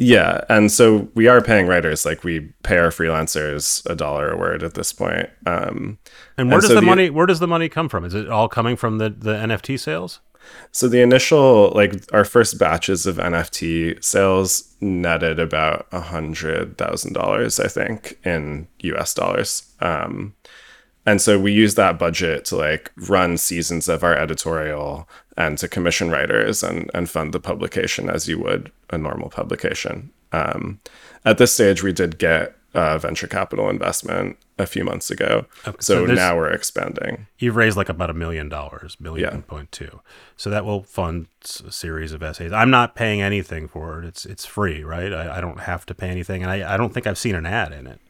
Yeah, 0.00 0.44
and 0.48 0.70
so 0.70 1.08
we 1.14 1.26
are 1.26 1.40
paying 1.40 1.66
writers. 1.66 2.04
Like 2.04 2.22
we 2.22 2.52
pay 2.62 2.78
our 2.78 2.90
freelancers 2.90 3.84
a 3.90 3.96
dollar 3.96 4.30
a 4.30 4.36
word 4.36 4.62
at 4.62 4.74
this 4.74 4.92
point. 4.92 5.28
Um, 5.44 5.98
and 6.36 6.48
where 6.48 6.58
and 6.58 6.62
does 6.62 6.68
so 6.68 6.74
the, 6.74 6.80
the 6.80 6.86
money? 6.86 7.10
Where 7.10 7.26
does 7.26 7.40
the 7.40 7.48
money 7.48 7.68
come 7.68 7.88
from? 7.88 8.04
Is 8.04 8.14
it 8.14 8.28
all 8.28 8.48
coming 8.48 8.76
from 8.76 8.98
the 8.98 9.10
the 9.10 9.34
NFT 9.34 9.78
sales? 9.78 10.20
So 10.72 10.88
the 10.88 11.00
initial, 11.00 11.72
like 11.74 11.94
our 12.12 12.24
first 12.24 12.58
batches 12.58 13.06
of 13.06 13.16
NFT 13.16 14.02
sales 14.04 14.74
netted 14.80 15.38
about 15.38 15.86
a 15.92 16.00
hundred 16.00 16.76
thousand 16.78 17.14
dollars, 17.14 17.58
I 17.58 17.68
think, 17.68 18.18
in 18.24 18.68
US 18.80 19.14
dollars. 19.14 19.72
Um, 19.80 20.34
and 21.06 21.22
so 21.22 21.38
we 21.38 21.52
use 21.52 21.74
that 21.76 21.98
budget 21.98 22.44
to 22.46 22.56
like 22.56 22.92
run 23.08 23.38
seasons 23.38 23.88
of 23.88 24.04
our 24.04 24.14
editorial 24.14 25.08
and 25.38 25.56
to 25.56 25.66
commission 25.66 26.10
writers 26.10 26.62
and, 26.62 26.90
and 26.92 27.08
fund 27.08 27.32
the 27.32 27.40
publication 27.40 28.10
as 28.10 28.28
you 28.28 28.38
would 28.38 28.70
a 28.90 28.98
normal 28.98 29.30
publication. 29.30 30.10
Um, 30.32 30.80
at 31.24 31.38
this 31.38 31.52
stage, 31.52 31.82
we 31.82 31.94
did 31.94 32.18
get 32.18 32.57
uh, 32.78 32.96
venture 32.96 33.26
capital 33.26 33.68
investment 33.68 34.38
a 34.56 34.66
few 34.66 34.84
months 34.84 35.10
ago. 35.10 35.46
Okay, 35.66 35.76
so, 35.80 36.06
so 36.06 36.14
now 36.14 36.36
we're 36.36 36.52
expanding. 36.52 37.26
You've 37.38 37.56
raised 37.56 37.76
like 37.76 37.88
about 37.88 38.08
a 38.08 38.14
million 38.14 38.48
dollars, 38.48 38.96
million 39.00 39.34
yeah. 39.34 39.40
point 39.40 39.72
two. 39.72 40.00
So 40.36 40.48
that 40.50 40.64
will 40.64 40.84
fund 40.84 41.26
a 41.66 41.72
series 41.72 42.12
of 42.12 42.22
essays. 42.22 42.52
I'm 42.52 42.70
not 42.70 42.94
paying 42.94 43.20
anything 43.20 43.66
for 43.66 44.00
it. 44.00 44.06
It's 44.06 44.24
it's 44.24 44.46
free, 44.46 44.84
right? 44.84 45.12
I, 45.12 45.38
I 45.38 45.40
don't 45.40 45.60
have 45.60 45.84
to 45.86 45.94
pay 45.94 46.08
anything, 46.08 46.42
and 46.42 46.52
I, 46.52 46.74
I 46.74 46.76
don't 46.76 46.94
think 46.94 47.08
I've 47.08 47.18
seen 47.18 47.34
an 47.34 47.46
ad 47.46 47.72
in 47.72 47.88
it. 47.88 48.00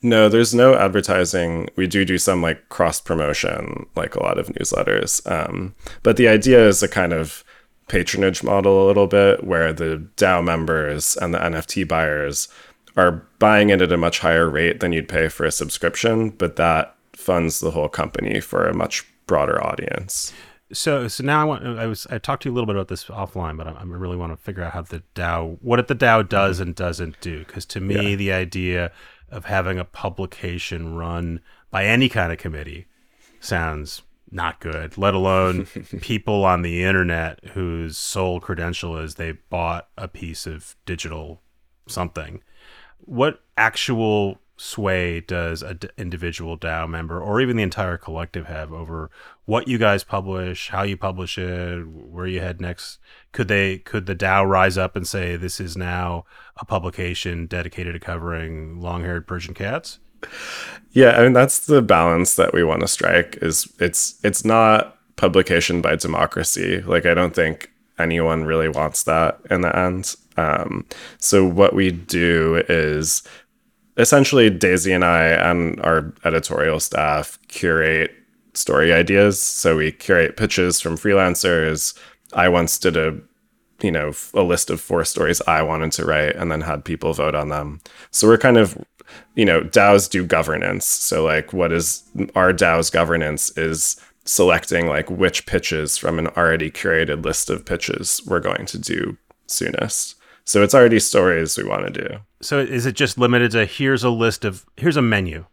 No, 0.00 0.30
there's 0.30 0.54
no 0.54 0.74
advertising. 0.74 1.68
We 1.76 1.86
do 1.86 2.06
do 2.06 2.16
some 2.16 2.40
like 2.40 2.70
cross 2.70 2.98
promotion, 2.98 3.86
like 3.94 4.14
a 4.14 4.22
lot 4.22 4.38
of 4.38 4.48
newsletters. 4.48 5.30
Um, 5.30 5.74
but 6.02 6.16
the 6.16 6.28
idea 6.28 6.66
is 6.66 6.82
a 6.82 6.88
kind 6.88 7.12
of 7.12 7.44
patronage 7.88 8.42
model 8.42 8.84
a 8.84 8.86
little 8.86 9.06
bit 9.06 9.44
where 9.44 9.74
the 9.74 10.08
DAO 10.16 10.42
members 10.42 11.16
and 11.18 11.34
the 11.34 11.38
NFT 11.38 11.86
buyers 11.86 12.48
are 12.96 13.26
buying 13.38 13.70
it 13.70 13.82
at 13.82 13.92
a 13.92 13.96
much 13.96 14.20
higher 14.20 14.48
rate 14.48 14.80
than 14.80 14.92
you'd 14.92 15.08
pay 15.08 15.28
for 15.28 15.44
a 15.44 15.50
subscription, 15.50 16.30
but 16.30 16.56
that 16.56 16.96
funds 17.12 17.60
the 17.60 17.72
whole 17.72 17.88
company 17.88 18.40
for 18.40 18.66
a 18.66 18.74
much 18.74 19.06
broader 19.26 19.62
audience. 19.62 20.32
So, 20.72 21.06
so 21.06 21.22
now 21.22 21.42
I 21.42 21.44
want. 21.44 21.64
I 21.78 21.86
was. 21.86 22.06
I 22.10 22.18
talked 22.18 22.42
to 22.42 22.48
you 22.48 22.52
a 22.52 22.54
little 22.54 22.66
bit 22.66 22.74
about 22.74 22.88
this 22.88 23.04
offline, 23.04 23.56
but 23.56 23.68
I, 23.68 23.72
I 23.72 23.82
really 23.84 24.16
want 24.16 24.32
to 24.32 24.36
figure 24.36 24.64
out 24.64 24.72
how 24.72 24.82
the 24.82 25.02
DAO, 25.14 25.58
what 25.62 25.86
the 25.86 25.94
DAO 25.94 26.28
does 26.28 26.58
and 26.58 26.74
doesn't 26.74 27.20
do. 27.20 27.40
Because 27.44 27.64
to 27.66 27.80
me, 27.80 28.10
yeah. 28.10 28.16
the 28.16 28.32
idea 28.32 28.92
of 29.30 29.44
having 29.44 29.78
a 29.78 29.84
publication 29.84 30.96
run 30.96 31.40
by 31.70 31.84
any 31.84 32.08
kind 32.08 32.32
of 32.32 32.38
committee 32.38 32.86
sounds 33.40 34.02
not 34.30 34.58
good, 34.60 34.98
let 34.98 35.14
alone 35.14 35.66
people 36.00 36.44
on 36.44 36.62
the 36.62 36.82
internet 36.82 37.38
whose 37.50 37.96
sole 37.96 38.40
credential 38.40 38.98
is 38.98 39.14
they 39.14 39.32
bought 39.32 39.88
a 39.96 40.08
piece 40.08 40.46
of 40.46 40.74
digital 40.84 41.42
something. 41.86 42.42
What 42.98 43.40
actual 43.56 44.40
sway 44.56 45.20
does 45.20 45.62
an 45.62 45.76
d- 45.76 45.88
individual 45.98 46.56
DAO 46.56 46.88
member 46.88 47.20
or 47.20 47.40
even 47.40 47.56
the 47.56 47.62
entire 47.62 47.98
collective 47.98 48.46
have 48.46 48.72
over 48.72 49.10
what 49.44 49.68
you 49.68 49.78
guys 49.78 50.02
publish, 50.02 50.70
how 50.70 50.82
you 50.82 50.96
publish 50.96 51.36
it, 51.38 51.86
where 51.86 52.26
you 52.26 52.40
head 52.40 52.60
next? 52.60 52.98
Could 53.32 53.48
they 53.48 53.78
could 53.78 54.06
the 54.06 54.16
DAO 54.16 54.48
rise 54.48 54.78
up 54.78 54.96
and 54.96 55.06
say 55.06 55.36
this 55.36 55.60
is 55.60 55.76
now 55.76 56.24
a 56.56 56.64
publication 56.64 57.46
dedicated 57.46 57.94
to 57.94 58.00
covering 58.00 58.80
long-haired 58.80 59.26
Persian 59.26 59.54
cats? 59.54 59.98
Yeah, 60.92 61.10
I 61.10 61.22
mean 61.22 61.34
that's 61.34 61.66
the 61.66 61.82
balance 61.82 62.36
that 62.36 62.54
we 62.54 62.64
want 62.64 62.80
to 62.80 62.88
strike 62.88 63.38
is 63.42 63.72
it's 63.78 64.18
it's 64.24 64.44
not 64.44 64.96
publication 65.16 65.82
by 65.82 65.96
democracy. 65.96 66.80
Like 66.80 67.04
I 67.06 67.14
don't 67.14 67.34
think 67.34 67.70
anyone 67.98 68.44
really 68.44 68.68
wants 68.68 69.02
that 69.04 69.38
in 69.50 69.60
the 69.60 69.76
end. 69.76 70.14
Um, 70.36 70.84
so 71.18 71.44
what 71.46 71.74
we 71.74 71.90
do 71.90 72.62
is 72.68 73.22
essentially 73.96 74.50
Daisy 74.50 74.92
and 74.92 75.04
I 75.04 75.28
and 75.28 75.80
our 75.80 76.12
editorial 76.24 76.80
staff 76.80 77.38
curate 77.48 78.12
story 78.54 78.92
ideas. 78.92 79.40
So 79.40 79.76
we 79.76 79.92
curate 79.92 80.36
pitches 80.36 80.80
from 80.80 80.96
freelancers. 80.96 81.98
I 82.32 82.48
once 82.48 82.78
did 82.78 82.96
a 82.96 83.18
you 83.82 83.92
know 83.92 84.12
a 84.32 84.42
list 84.42 84.70
of 84.70 84.80
four 84.80 85.04
stories 85.04 85.42
I 85.46 85.62
wanted 85.62 85.92
to 85.92 86.06
write 86.06 86.34
and 86.36 86.50
then 86.50 86.62
had 86.62 86.84
people 86.84 87.12
vote 87.12 87.34
on 87.34 87.48
them. 87.48 87.80
So 88.10 88.26
we're 88.26 88.38
kind 88.38 88.56
of 88.56 88.76
you 89.34 89.44
know 89.44 89.62
DAOs 89.62 90.10
do 90.10 90.24
governance. 90.24 90.86
So 90.86 91.24
like 91.24 91.52
what 91.52 91.72
is 91.72 92.02
our 92.34 92.52
DAO's 92.52 92.90
governance 92.90 93.56
is 93.56 93.96
selecting 94.24 94.88
like 94.88 95.08
which 95.08 95.46
pitches 95.46 95.96
from 95.96 96.18
an 96.18 96.26
already 96.28 96.70
curated 96.70 97.24
list 97.24 97.48
of 97.48 97.64
pitches 97.64 98.20
we're 98.26 98.40
going 98.40 98.66
to 98.66 98.78
do 98.78 99.16
soonest. 99.46 100.15
So 100.46 100.62
it's 100.62 100.74
already 100.74 101.00
stories 101.00 101.58
we 101.58 101.64
want 101.64 101.92
to 101.92 102.08
do. 102.08 102.18
So 102.40 102.60
is 102.60 102.86
it 102.86 102.94
just 102.94 103.18
limited 103.18 103.50
to 103.50 103.66
here's 103.66 104.04
a 104.04 104.10
list 104.10 104.44
of 104.44 104.64
here's 104.76 104.96
a 104.96 105.02
menu. 105.02 105.46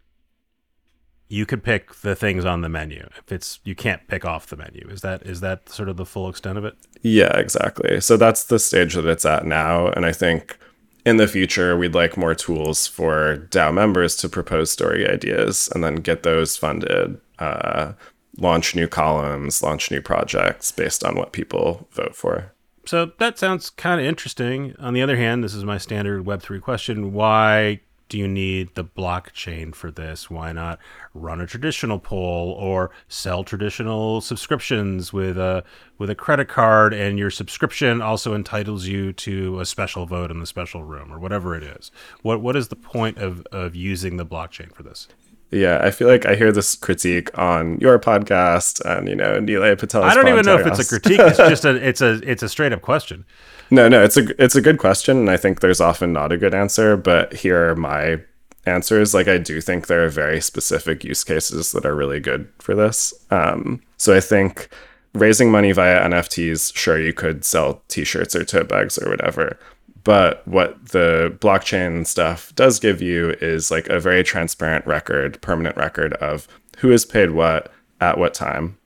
You 1.28 1.46
could 1.46 1.64
pick 1.64 1.96
the 1.96 2.14
things 2.14 2.44
on 2.44 2.60
the 2.60 2.68
menu. 2.68 3.08
If 3.18 3.32
it's 3.32 3.58
you 3.64 3.74
can't 3.74 4.06
pick 4.06 4.24
off 4.24 4.46
the 4.46 4.56
menu. 4.56 4.86
Is 4.88 5.00
that 5.00 5.22
is 5.22 5.40
that 5.40 5.68
sort 5.68 5.88
of 5.88 5.96
the 5.96 6.06
full 6.06 6.28
extent 6.28 6.58
of 6.58 6.64
it? 6.64 6.76
Yeah, 7.02 7.36
exactly. 7.36 8.00
So 8.00 8.16
that's 8.16 8.44
the 8.44 8.60
stage 8.60 8.94
that 8.94 9.06
it's 9.06 9.24
at 9.24 9.44
now 9.44 9.88
and 9.88 10.06
I 10.06 10.12
think 10.12 10.56
in 11.04 11.16
the 11.16 11.26
future 11.26 11.76
we'd 11.76 11.94
like 11.94 12.16
more 12.16 12.36
tools 12.36 12.86
for 12.86 13.48
DAO 13.50 13.74
members 13.74 14.16
to 14.18 14.28
propose 14.28 14.70
story 14.70 15.10
ideas 15.10 15.68
and 15.74 15.82
then 15.82 15.96
get 15.96 16.22
those 16.22 16.56
funded. 16.56 17.20
Uh, 17.40 17.94
launch 18.38 18.76
new 18.76 18.86
columns, 18.86 19.60
launch 19.60 19.90
new 19.90 20.00
projects 20.00 20.70
based 20.70 21.02
on 21.02 21.16
what 21.16 21.32
people 21.32 21.88
vote 21.92 22.14
for 22.14 22.53
so 22.86 23.12
that 23.18 23.38
sounds 23.38 23.70
kind 23.70 24.00
of 24.00 24.06
interesting. 24.06 24.74
On 24.78 24.94
the 24.94 25.02
other 25.02 25.16
hand, 25.16 25.42
this 25.42 25.54
is 25.54 25.64
my 25.64 25.78
standard 25.78 26.24
Web3 26.24 26.60
question. 26.60 27.12
Why 27.12 27.80
do 28.08 28.18
you 28.18 28.28
need 28.28 28.74
the 28.74 28.84
blockchain 28.84 29.74
for 29.74 29.90
this? 29.90 30.30
Why 30.30 30.52
not 30.52 30.78
run 31.14 31.40
a 31.40 31.46
traditional 31.46 31.98
poll 31.98 32.52
or 32.52 32.90
sell 33.08 33.44
traditional 33.44 34.20
subscriptions 34.20 35.12
with 35.12 35.38
a 35.38 35.64
with 35.98 36.10
a 36.10 36.14
credit 36.14 36.48
card 36.48 36.92
and 36.92 37.18
your 37.18 37.30
subscription 37.30 38.02
also 38.02 38.34
entitles 38.34 38.86
you 38.86 39.12
to 39.14 39.58
a 39.60 39.66
special 39.66 40.06
vote 40.06 40.30
in 40.30 40.40
the 40.40 40.46
special 40.46 40.84
room 40.84 41.12
or 41.12 41.18
whatever 41.18 41.56
it 41.56 41.62
is? 41.62 41.90
What 42.22 42.40
what 42.40 42.56
is 42.56 42.68
the 42.68 42.76
point 42.76 43.18
of, 43.18 43.46
of 43.50 43.74
using 43.74 44.16
the 44.16 44.26
blockchain 44.26 44.72
for 44.72 44.82
this? 44.82 45.08
Yeah, 45.54 45.80
I 45.82 45.92
feel 45.92 46.08
like 46.08 46.26
I 46.26 46.34
hear 46.34 46.50
this 46.50 46.74
critique 46.74 47.36
on 47.38 47.78
your 47.78 47.98
podcast 47.98 48.80
and 48.84 49.08
you 49.08 49.14
know 49.14 49.38
Nilay 49.38 49.78
Patel's. 49.78 50.04
I 50.04 50.14
don't 50.14 50.28
even 50.28 50.44
know 50.44 50.58
if 50.58 50.66
it's 50.66 50.80
a 50.80 50.84
critique. 50.84 51.20
It's 51.20 51.36
just 51.48 51.64
a 51.64 51.76
it's 51.76 52.00
a 52.00 52.20
it's 52.28 52.42
a 52.42 52.48
straight 52.48 52.72
up 52.72 52.82
question. 52.82 53.24
No, 53.70 53.88
no, 53.88 54.02
it's 54.02 54.16
a 54.16 54.42
it's 54.42 54.56
a 54.56 54.60
good 54.60 54.78
question, 54.78 55.16
and 55.16 55.30
I 55.30 55.36
think 55.36 55.60
there's 55.60 55.80
often 55.80 56.12
not 56.12 56.32
a 56.32 56.36
good 56.36 56.54
answer. 56.54 56.96
But 56.96 57.32
here 57.34 57.70
are 57.70 57.76
my 57.76 58.20
answers. 58.66 59.14
Like 59.14 59.28
I 59.28 59.38
do 59.38 59.60
think 59.60 59.86
there 59.86 60.04
are 60.04 60.08
very 60.08 60.40
specific 60.40 61.04
use 61.04 61.22
cases 61.22 61.70
that 61.72 61.86
are 61.86 61.94
really 61.94 62.20
good 62.20 62.48
for 62.58 62.74
this. 62.74 63.14
Um, 63.30 63.80
so 63.96 64.14
I 64.14 64.20
think 64.20 64.68
raising 65.12 65.50
money 65.50 65.70
via 65.70 66.04
NFTs, 66.08 66.76
sure, 66.76 66.98
you 66.98 67.12
could 67.12 67.44
sell 67.44 67.82
T-shirts 67.88 68.34
or 68.34 68.44
tote 68.44 68.68
bags 68.68 68.98
or 68.98 69.08
whatever. 69.08 69.58
But 70.04 70.46
what 70.46 70.90
the 70.90 71.36
blockchain 71.40 72.06
stuff 72.06 72.54
does 72.54 72.78
give 72.78 73.00
you 73.00 73.30
is 73.40 73.70
like 73.70 73.88
a 73.88 73.98
very 73.98 74.22
transparent 74.22 74.86
record, 74.86 75.40
permanent 75.40 75.76
record 75.76 76.12
of 76.14 76.46
who 76.78 76.90
has 76.90 77.06
paid 77.06 77.30
what 77.30 77.72
at 78.00 78.18
what 78.18 78.34
time. 78.34 78.76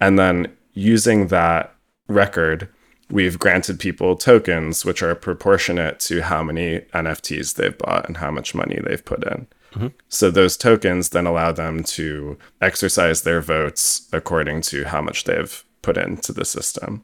And 0.00 0.18
then 0.18 0.56
using 0.72 1.28
that 1.28 1.74
record, 2.08 2.68
we've 3.10 3.38
granted 3.38 3.80
people 3.80 4.14
tokens 4.16 4.84
which 4.84 5.02
are 5.02 5.14
proportionate 5.16 5.98
to 6.00 6.22
how 6.22 6.44
many 6.44 6.80
NFTs 6.94 7.54
they've 7.54 7.76
bought 7.76 8.06
and 8.06 8.18
how 8.18 8.30
much 8.30 8.54
money 8.54 8.78
they've 8.84 9.04
put 9.04 9.24
in. 9.24 9.48
Mm-hmm. 9.74 9.88
So 10.08 10.30
those 10.30 10.56
tokens 10.56 11.08
then 11.08 11.26
allow 11.26 11.50
them 11.52 11.82
to 11.84 12.38
exercise 12.60 13.22
their 13.22 13.40
votes 13.40 14.08
according 14.12 14.62
to 14.62 14.84
how 14.84 15.02
much 15.02 15.24
they've 15.24 15.64
put 15.82 15.96
into 15.96 16.32
the 16.32 16.44
system. 16.44 17.02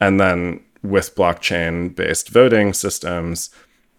And 0.00 0.20
then 0.20 0.62
with 0.82 1.14
blockchain 1.14 1.94
based 1.94 2.28
voting 2.28 2.72
systems, 2.72 3.50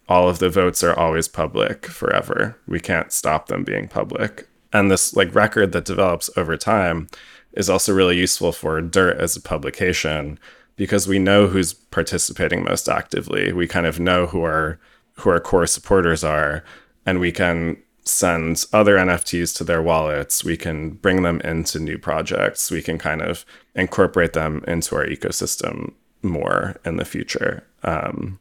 all 0.08 0.28
of 0.28 0.38
the 0.38 0.50
votes 0.50 0.82
are 0.82 0.98
always 0.98 1.28
public 1.28 1.86
forever. 1.86 2.58
We 2.66 2.80
can't 2.80 3.12
stop 3.12 3.46
them 3.46 3.64
being 3.64 3.88
public. 3.88 4.48
And 4.72 4.90
this 4.90 5.14
like 5.14 5.34
record 5.34 5.72
that 5.72 5.84
develops 5.84 6.30
over 6.36 6.56
time 6.56 7.08
is 7.52 7.68
also 7.68 7.92
really 7.92 8.16
useful 8.16 8.52
for 8.52 8.80
Dirt 8.80 9.18
as 9.18 9.36
a 9.36 9.40
publication 9.40 10.38
because 10.76 11.06
we 11.06 11.18
know 11.18 11.46
who's 11.46 11.74
participating 11.74 12.64
most 12.64 12.88
actively. 12.88 13.52
We 13.52 13.68
kind 13.68 13.86
of 13.86 14.00
know 14.00 14.26
who 14.26 14.42
our 14.42 14.78
who 15.16 15.30
our 15.30 15.40
core 15.40 15.66
supporters 15.66 16.24
are 16.24 16.64
and 17.04 17.20
we 17.20 17.30
can 17.30 17.76
send 18.04 18.64
other 18.72 18.96
NFTs 18.96 19.54
to 19.56 19.64
their 19.64 19.82
wallets. 19.82 20.44
We 20.44 20.56
can 20.56 20.90
bring 20.90 21.22
them 21.22 21.40
into 21.42 21.78
new 21.78 21.98
projects. 21.98 22.70
We 22.70 22.82
can 22.82 22.98
kind 22.98 23.22
of 23.22 23.44
incorporate 23.74 24.32
them 24.32 24.64
into 24.66 24.96
our 24.96 25.06
ecosystem 25.06 25.92
more 26.22 26.76
in 26.84 26.96
the 26.96 27.04
future. 27.04 27.66
Um, 27.82 28.38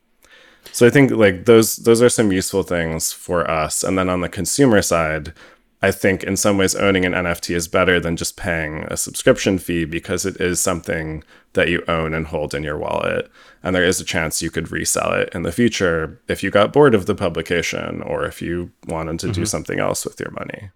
so 0.71 0.85
I 0.85 0.89
think 0.89 1.11
like 1.11 1.45
those 1.45 1.77
those 1.77 2.01
are 2.01 2.09
some 2.09 2.31
useful 2.31 2.63
things 2.63 3.11
for 3.11 3.49
us. 3.49 3.83
And 3.83 3.97
then 3.97 4.09
on 4.09 4.21
the 4.21 4.29
consumer 4.29 4.81
side, 4.81 5.33
I 5.81 5.91
think 5.91 6.23
in 6.23 6.37
some 6.37 6.57
ways 6.57 6.75
owning 6.75 7.05
an 7.05 7.13
NFT 7.13 7.55
is 7.55 7.67
better 7.67 7.99
than 7.99 8.15
just 8.15 8.37
paying 8.37 8.83
a 8.83 8.95
subscription 8.95 9.57
fee 9.57 9.85
because 9.85 10.25
it 10.25 10.39
is 10.39 10.59
something 10.59 11.23
that 11.53 11.69
you 11.69 11.83
own 11.87 12.13
and 12.13 12.27
hold 12.27 12.53
in 12.53 12.63
your 12.63 12.77
wallet. 12.77 13.29
And 13.63 13.75
there 13.75 13.83
is 13.83 13.99
a 13.99 14.05
chance 14.05 14.41
you 14.41 14.51
could 14.51 14.71
resell 14.71 15.11
it 15.13 15.29
in 15.33 15.41
the 15.41 15.51
future 15.51 16.21
if 16.27 16.43
you 16.43 16.51
got 16.51 16.71
bored 16.71 16.93
of 16.93 17.07
the 17.07 17.15
publication 17.15 18.01
or 18.03 18.25
if 18.25 18.41
you 18.41 18.71
wanted 18.87 19.19
to 19.19 19.27
mm-hmm. 19.27 19.33
do 19.33 19.45
something 19.45 19.79
else 19.79 20.05
with 20.05 20.19
your 20.19 20.31
money 20.31 20.69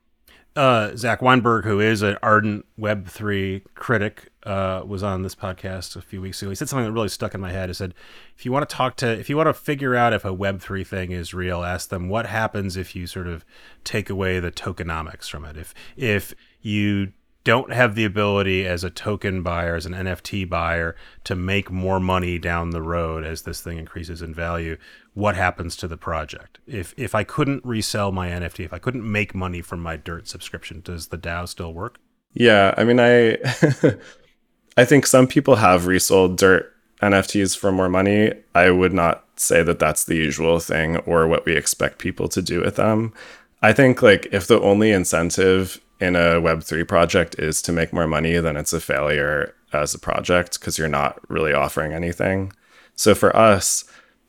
uh, 0.55 0.95
Zach 0.95 1.21
Weinberg, 1.21 1.65
who 1.65 1.79
is 1.79 2.01
an 2.01 2.17
ardent 2.23 2.65
Web3 2.79 3.63
critic, 3.75 4.31
uh, 4.43 4.83
was 4.85 5.03
on 5.03 5.21
this 5.21 5.35
podcast 5.35 5.95
a 5.95 6.01
few 6.01 6.21
weeks 6.21 6.41
ago. 6.41 6.49
He 6.49 6.55
said 6.55 6.69
something 6.69 6.85
that 6.85 6.91
really 6.91 7.09
stuck 7.09 7.33
in 7.33 7.41
my 7.41 7.51
head. 7.51 7.69
He 7.69 7.73
said, 7.73 7.93
if 8.37 8.45
you 8.45 8.51
want 8.51 8.67
to 8.67 8.73
talk 8.73 8.95
to, 8.97 9.07
if 9.07 9.29
you 9.29 9.35
want 9.35 9.47
to 9.47 9.53
figure 9.53 9.95
out 9.95 10.13
if 10.13 10.23
a 10.23 10.29
Web3 10.29 10.85
thing 10.87 11.11
is 11.11 11.33
real, 11.33 11.63
ask 11.63 11.89
them 11.89 12.07
what 12.07 12.27
happens 12.27 12.77
if 12.77 12.95
you 12.95 13.05
sort 13.07 13.27
of 13.27 13.43
take 13.83 14.09
away 14.09 14.39
the 14.39 14.51
tokenomics 14.51 15.29
from 15.29 15.43
it. 15.45 15.57
If, 15.57 15.73
if 15.97 16.33
you 16.61 17.11
don't 17.45 17.71
have 17.71 17.95
the 17.95 18.03
ability 18.03 18.65
as 18.65 18.83
a 18.83 18.89
token 18.89 19.43
buyer, 19.43 19.75
as 19.75 19.85
an 19.85 19.93
NFT 19.93 20.49
buyer, 20.49 20.95
to 21.23 21.35
make 21.35 21.71
more 21.71 21.99
money 21.99 22.37
down 22.37 22.71
the 22.71 22.81
road 22.81 23.23
as 23.23 23.43
this 23.43 23.61
thing 23.61 23.77
increases 23.77 24.21
in 24.21 24.33
value, 24.33 24.75
what 25.13 25.35
happens 25.35 25.77
to 25.77 25.87
the 25.87 25.95
project? 25.95 26.57
If 26.67 26.93
if 26.97 27.15
I 27.15 27.23
couldn't 27.23 27.63
resell 27.63 28.11
my 28.11 28.29
NFT, 28.29 28.65
if 28.65 28.73
I 28.73 28.79
couldn't 28.79 29.09
make 29.09 29.33
money 29.33 29.61
from 29.61 29.79
my 29.79 29.95
Dirt 29.95 30.27
subscription, 30.27 30.81
does 30.83 31.07
the 31.07 31.17
DAO 31.17 31.47
still 31.47 31.73
work? 31.73 31.99
Yeah, 32.33 32.73
I 32.77 32.83
mean, 32.83 32.99
I 32.99 33.37
I 34.77 34.83
think 34.83 35.05
some 35.05 35.27
people 35.27 35.55
have 35.55 35.85
resold 35.85 36.37
Dirt 36.37 36.73
NFTs 37.01 37.55
for 37.55 37.71
more 37.71 37.89
money. 37.89 38.33
I 38.55 38.71
would 38.71 38.93
not 38.93 39.23
say 39.35 39.61
that 39.61 39.79
that's 39.79 40.05
the 40.05 40.15
usual 40.15 40.59
thing 40.59 40.97
or 40.97 41.27
what 41.27 41.45
we 41.45 41.55
expect 41.55 41.99
people 41.99 42.27
to 42.29 42.41
do 42.41 42.61
with 42.61 42.75
them. 42.75 43.13
I 43.61 43.71
think 43.71 44.01
like 44.01 44.27
if 44.31 44.47
the 44.47 44.59
only 44.59 44.91
incentive 44.91 45.79
in 45.99 46.15
a 46.15 46.41
Web3 46.41 46.87
project 46.87 47.35
is 47.39 47.61
to 47.63 47.71
make 47.71 47.93
more 47.93 48.07
money, 48.07 48.37
then 48.37 48.57
it's 48.57 48.73
a 48.73 48.81
failure 48.81 49.53
as 49.73 49.93
a 49.93 49.99
project 49.99 50.59
because 50.59 50.77
you're 50.77 50.87
not 50.87 51.19
really 51.29 51.53
offering 51.53 51.93
anything. 51.93 52.51
So 52.95 53.15
for 53.15 53.35
us, 53.35 53.83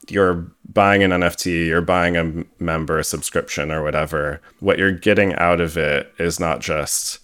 you're 0.09 0.46
buying 0.72 1.02
an 1.02 1.11
NFT, 1.11 1.66
you're 1.66 1.81
buying 1.81 2.16
a 2.16 2.44
member 2.62 3.02
subscription 3.02 3.72
or 3.72 3.83
whatever. 3.83 4.40
What 4.61 4.79
you're 4.79 4.92
getting 4.92 5.35
out 5.35 5.61
of 5.61 5.76
it 5.76 6.12
is 6.18 6.38
not 6.38 6.61
just 6.61 7.20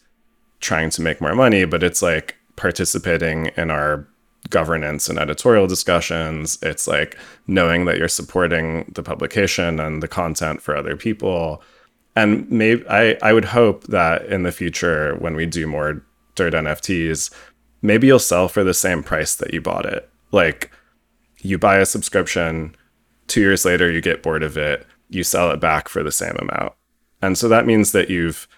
trying 0.60 0.90
to 0.90 1.02
make 1.02 1.20
more 1.20 1.34
money, 1.34 1.64
but 1.64 1.82
it's 1.82 2.02
like 2.02 2.36
participating 2.56 3.46
in 3.56 3.70
our 3.70 4.06
governance 4.50 5.08
and 5.08 5.18
editorial 5.18 5.66
discussions. 5.66 6.58
It's 6.62 6.88
like 6.88 7.16
knowing 7.46 7.84
that 7.84 7.98
you're 7.98 8.08
supporting 8.08 8.90
the 8.94 9.02
publication 9.02 9.78
and 9.78 10.02
the 10.02 10.08
content 10.08 10.62
for 10.62 10.76
other 10.76 10.96
people 10.96 11.62
and 12.14 12.50
maybe 12.50 12.86
I, 12.88 13.16
I 13.22 13.32
would 13.32 13.46
hope 13.46 13.84
that 13.84 14.26
in 14.26 14.42
the 14.42 14.52
future 14.52 15.16
when 15.16 15.34
we 15.34 15.46
do 15.46 15.66
more 15.66 16.04
dirt 16.34 16.54
nfts 16.54 17.30
maybe 17.82 18.06
you'll 18.06 18.18
sell 18.18 18.48
for 18.48 18.64
the 18.64 18.74
same 18.74 19.02
price 19.02 19.34
that 19.36 19.52
you 19.52 19.60
bought 19.60 19.84
it. 19.84 20.08
Like 20.30 20.70
you 21.40 21.58
buy 21.58 21.78
a 21.78 21.86
subscription 21.86 22.76
two 23.26 23.40
years 23.40 23.64
later 23.64 23.90
you 23.90 24.00
get 24.00 24.22
bored 24.22 24.42
of 24.42 24.56
it 24.56 24.86
you 25.08 25.24
sell 25.24 25.50
it 25.50 25.60
back 25.60 25.88
for 25.88 26.02
the 26.02 26.12
same 26.12 26.36
amount. 26.38 26.72
And 27.20 27.36
so 27.36 27.48
that 27.48 27.66
means 27.66 27.92
that 27.92 28.08
you've 28.08 28.48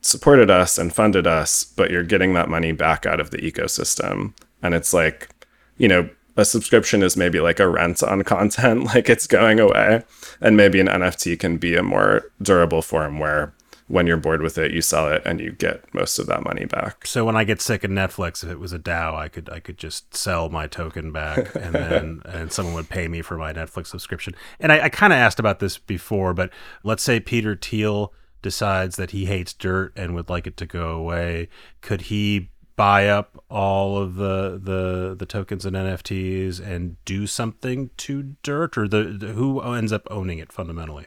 supported 0.00 0.50
us 0.50 0.78
and 0.78 0.92
funded 0.92 1.26
us 1.26 1.64
but 1.64 1.90
you're 1.90 2.02
getting 2.02 2.34
that 2.34 2.48
money 2.48 2.72
back 2.72 3.06
out 3.06 3.20
of 3.20 3.30
the 3.30 3.38
ecosystem. 3.38 4.34
And 4.62 4.74
it's 4.74 4.92
like 4.92 5.30
you 5.78 5.88
know 5.88 6.08
a 6.36 6.44
subscription 6.44 7.02
is 7.02 7.16
maybe 7.16 7.40
like 7.40 7.60
a 7.60 7.68
rent 7.68 8.02
on 8.02 8.22
content, 8.22 8.84
like 8.94 9.08
it's 9.08 9.26
going 9.26 9.60
away. 9.60 10.02
And 10.40 10.56
maybe 10.56 10.80
an 10.80 10.88
NFT 10.88 11.38
can 11.38 11.56
be 11.56 11.76
a 11.76 11.82
more 11.82 12.30
durable 12.40 12.82
form 12.82 13.18
where 13.18 13.54
when 13.88 14.06
you're 14.06 14.16
bored 14.16 14.40
with 14.40 14.56
it, 14.56 14.72
you 14.72 14.80
sell 14.80 15.08
it 15.08 15.22
and 15.26 15.38
you 15.38 15.52
get 15.52 15.92
most 15.92 16.18
of 16.18 16.26
that 16.26 16.44
money 16.44 16.64
back. 16.64 17.06
So 17.06 17.26
when 17.26 17.36
I 17.36 17.44
get 17.44 17.60
sick 17.60 17.84
of 17.84 17.90
Netflix, 17.90 18.42
if 18.42 18.50
it 18.50 18.58
was 18.58 18.72
a 18.72 18.78
DAO, 18.78 19.14
I 19.14 19.28
could 19.28 19.50
I 19.50 19.60
could 19.60 19.76
just 19.76 20.14
sell 20.16 20.48
my 20.48 20.66
token 20.66 21.12
back 21.12 21.54
and 21.54 21.74
then 21.74 22.22
and 22.24 22.50
someone 22.50 22.74
would 22.74 22.88
pay 22.88 23.08
me 23.08 23.20
for 23.20 23.36
my 23.36 23.52
Netflix 23.52 23.88
subscription. 23.88 24.34
And 24.60 24.72
I, 24.72 24.84
I 24.84 24.88
kind 24.88 25.12
of 25.12 25.18
asked 25.18 25.38
about 25.38 25.58
this 25.58 25.76
before, 25.76 26.32
but 26.32 26.50
let's 26.82 27.02
say 27.02 27.20
Peter 27.20 27.54
Thiel 27.54 28.14
decides 28.40 28.96
that 28.96 29.10
he 29.10 29.26
hates 29.26 29.52
dirt 29.52 29.92
and 29.94 30.14
would 30.14 30.28
like 30.28 30.46
it 30.46 30.56
to 30.56 30.66
go 30.66 30.90
away. 30.90 31.48
Could 31.80 32.02
he 32.02 32.50
buy 32.82 33.06
up 33.06 33.40
all 33.48 33.96
of 33.96 34.16
the 34.16 34.60
the 34.60 35.14
the 35.16 35.24
tokens 35.24 35.64
and 35.64 35.76
NFTs 35.76 36.58
and 36.58 36.96
do 37.04 37.28
something 37.28 37.90
to 37.96 38.34
dirt 38.42 38.76
or 38.76 38.88
the, 38.88 39.04
the, 39.04 39.28
who 39.28 39.60
ends 39.60 39.92
up 39.92 40.08
owning 40.10 40.38
it 40.38 40.52
fundamentally? 40.52 41.06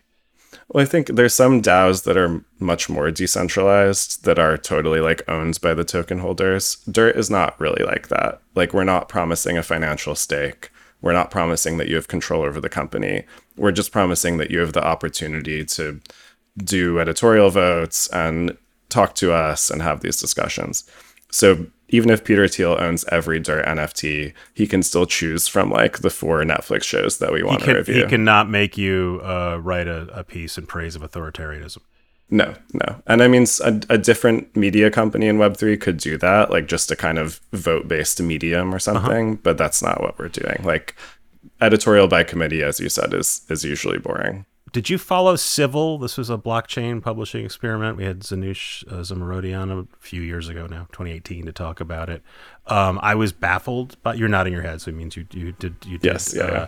Well 0.70 0.82
i 0.82 0.88
think 0.88 1.08
there's 1.08 1.34
some 1.34 1.62
DAOs 1.62 2.06
that 2.06 2.16
are 2.16 2.46
much 2.60 2.88
more 2.88 3.12
decentralized 3.12 4.24
that 4.24 4.40
are 4.40 4.58
totally 4.58 5.02
like 5.02 5.22
owned 5.28 5.60
by 5.60 5.74
the 5.74 5.84
token 5.84 6.20
holders. 6.20 6.78
Dirt 6.90 7.18
is 7.18 7.30
not 7.30 7.60
really 7.60 7.84
like 7.84 8.08
that. 8.08 8.42
Like 8.56 8.74
we're 8.74 8.94
not 8.96 9.10
promising 9.10 9.58
a 9.58 9.70
financial 9.74 10.16
stake. 10.16 10.72
We're 11.02 11.20
not 11.20 11.30
promising 11.30 11.76
that 11.78 11.90
you 11.90 11.96
have 11.96 12.08
control 12.08 12.44
over 12.44 12.62
the 12.62 12.76
company. 12.80 13.26
We're 13.58 13.74
just 13.74 13.92
promising 13.92 14.38
that 14.38 14.50
you 14.50 14.60
have 14.60 14.72
the 14.72 14.88
opportunity 14.94 15.66
to 15.78 16.00
do 16.58 17.00
editorial 17.02 17.50
votes 17.50 18.08
and 18.14 18.58
talk 18.88 19.14
to 19.16 19.34
us 19.34 19.70
and 19.70 19.82
have 19.82 20.00
these 20.00 20.22
discussions 20.22 20.90
so 21.32 21.68
even 21.90 22.10
if 22.10 22.24
Peter 22.24 22.48
Thiel 22.48 22.78
owns 22.80 23.06
every 23.06 23.40
Dirt 23.40 23.66
NFT, 23.66 24.34
he 24.54 24.68
can 24.68 24.82
still 24.82 25.06
choose 25.06 25.48
from 25.48 25.70
like 25.70 26.00
the 26.00 26.10
four 26.10 26.44
Netflix 26.44 26.84
shows 26.84 27.20
that 27.20 27.32
we 27.32 27.44
want 27.44 27.64
to 27.64 27.76
review. 27.76 27.96
He 27.96 28.06
cannot 28.06 28.50
make 28.50 28.78
you 28.78 29.22
uh, 29.24 29.60
write 29.62 29.88
a, 29.88 30.08
a, 30.08 30.24
piece 30.24 30.58
in 30.58 30.66
praise 30.66 30.96
of 30.96 31.04
authoritarianism. 31.04 31.80
No, 32.30 32.56
no. 32.74 33.04
And 33.06 33.22
I 33.22 33.28
mean, 33.28 33.46
a, 33.64 33.82
a 33.90 33.98
different 34.00 34.56
media 34.56 34.90
company 34.90 35.28
in 35.28 35.38
Web3 35.38 35.80
could 35.80 35.98
do 35.98 36.18
that, 36.18 36.50
like 36.50 36.68
just 36.68 36.90
a 36.90 36.96
kind 36.96 37.20
of 37.20 37.40
vote 37.54 37.88
based 37.88 38.20
medium 38.20 38.74
or 38.74 38.78
uh-huh. 38.78 38.80
something, 38.80 39.34
uh-huh. 39.34 39.42
but 39.44 39.58
that's 39.58 39.84
not 39.84 40.02
what 40.02 40.18
we're 40.18 40.30
doing. 40.30 40.62
Like 40.64 40.96
editorial 41.62 42.08
by 42.08 42.24
committee, 42.24 42.64
as 42.64 42.80
you 42.80 42.90
said, 42.90 43.14
is 43.14 43.46
is 43.50 43.64
usually 43.64 44.00
boring. 44.00 44.46
Did 44.76 44.90
you 44.90 44.98
follow 44.98 45.38
Civil? 45.38 46.00
This 46.00 46.18
was 46.18 46.30
a 46.30 46.38
blockchain 46.38 47.02
publishing 47.02 47.46
experiment. 47.46 47.96
We 47.96 48.04
had 48.04 48.20
Zanush 48.20 48.86
uh, 48.92 49.04
Zamarodi 49.04 49.58
on 49.58 49.72
a 49.72 49.88
few 50.02 50.22
years 50.22 50.50
ago 50.50 50.68
now, 50.68 50.88
2018, 50.92 51.46
to 51.46 51.54
talk 51.54 51.80
about 51.80 52.10
it. 52.10 52.22
Um, 52.68 53.00
I 53.02 53.16
was 53.16 53.32
baffled, 53.32 53.96
but 54.04 54.18
you're 54.18 54.28
nodding 54.28 54.52
your 54.52 54.64
head, 54.64 54.82
so 54.82 54.90
it 54.90 54.96
means 54.96 55.16
you 55.16 55.28
you 55.32 55.54
did 55.54 55.78
you 55.86 55.98
did 55.98 56.12
yes, 56.12 56.34
yeah, 56.36 56.44
uh, 56.44 56.52
yeah. 56.52 56.68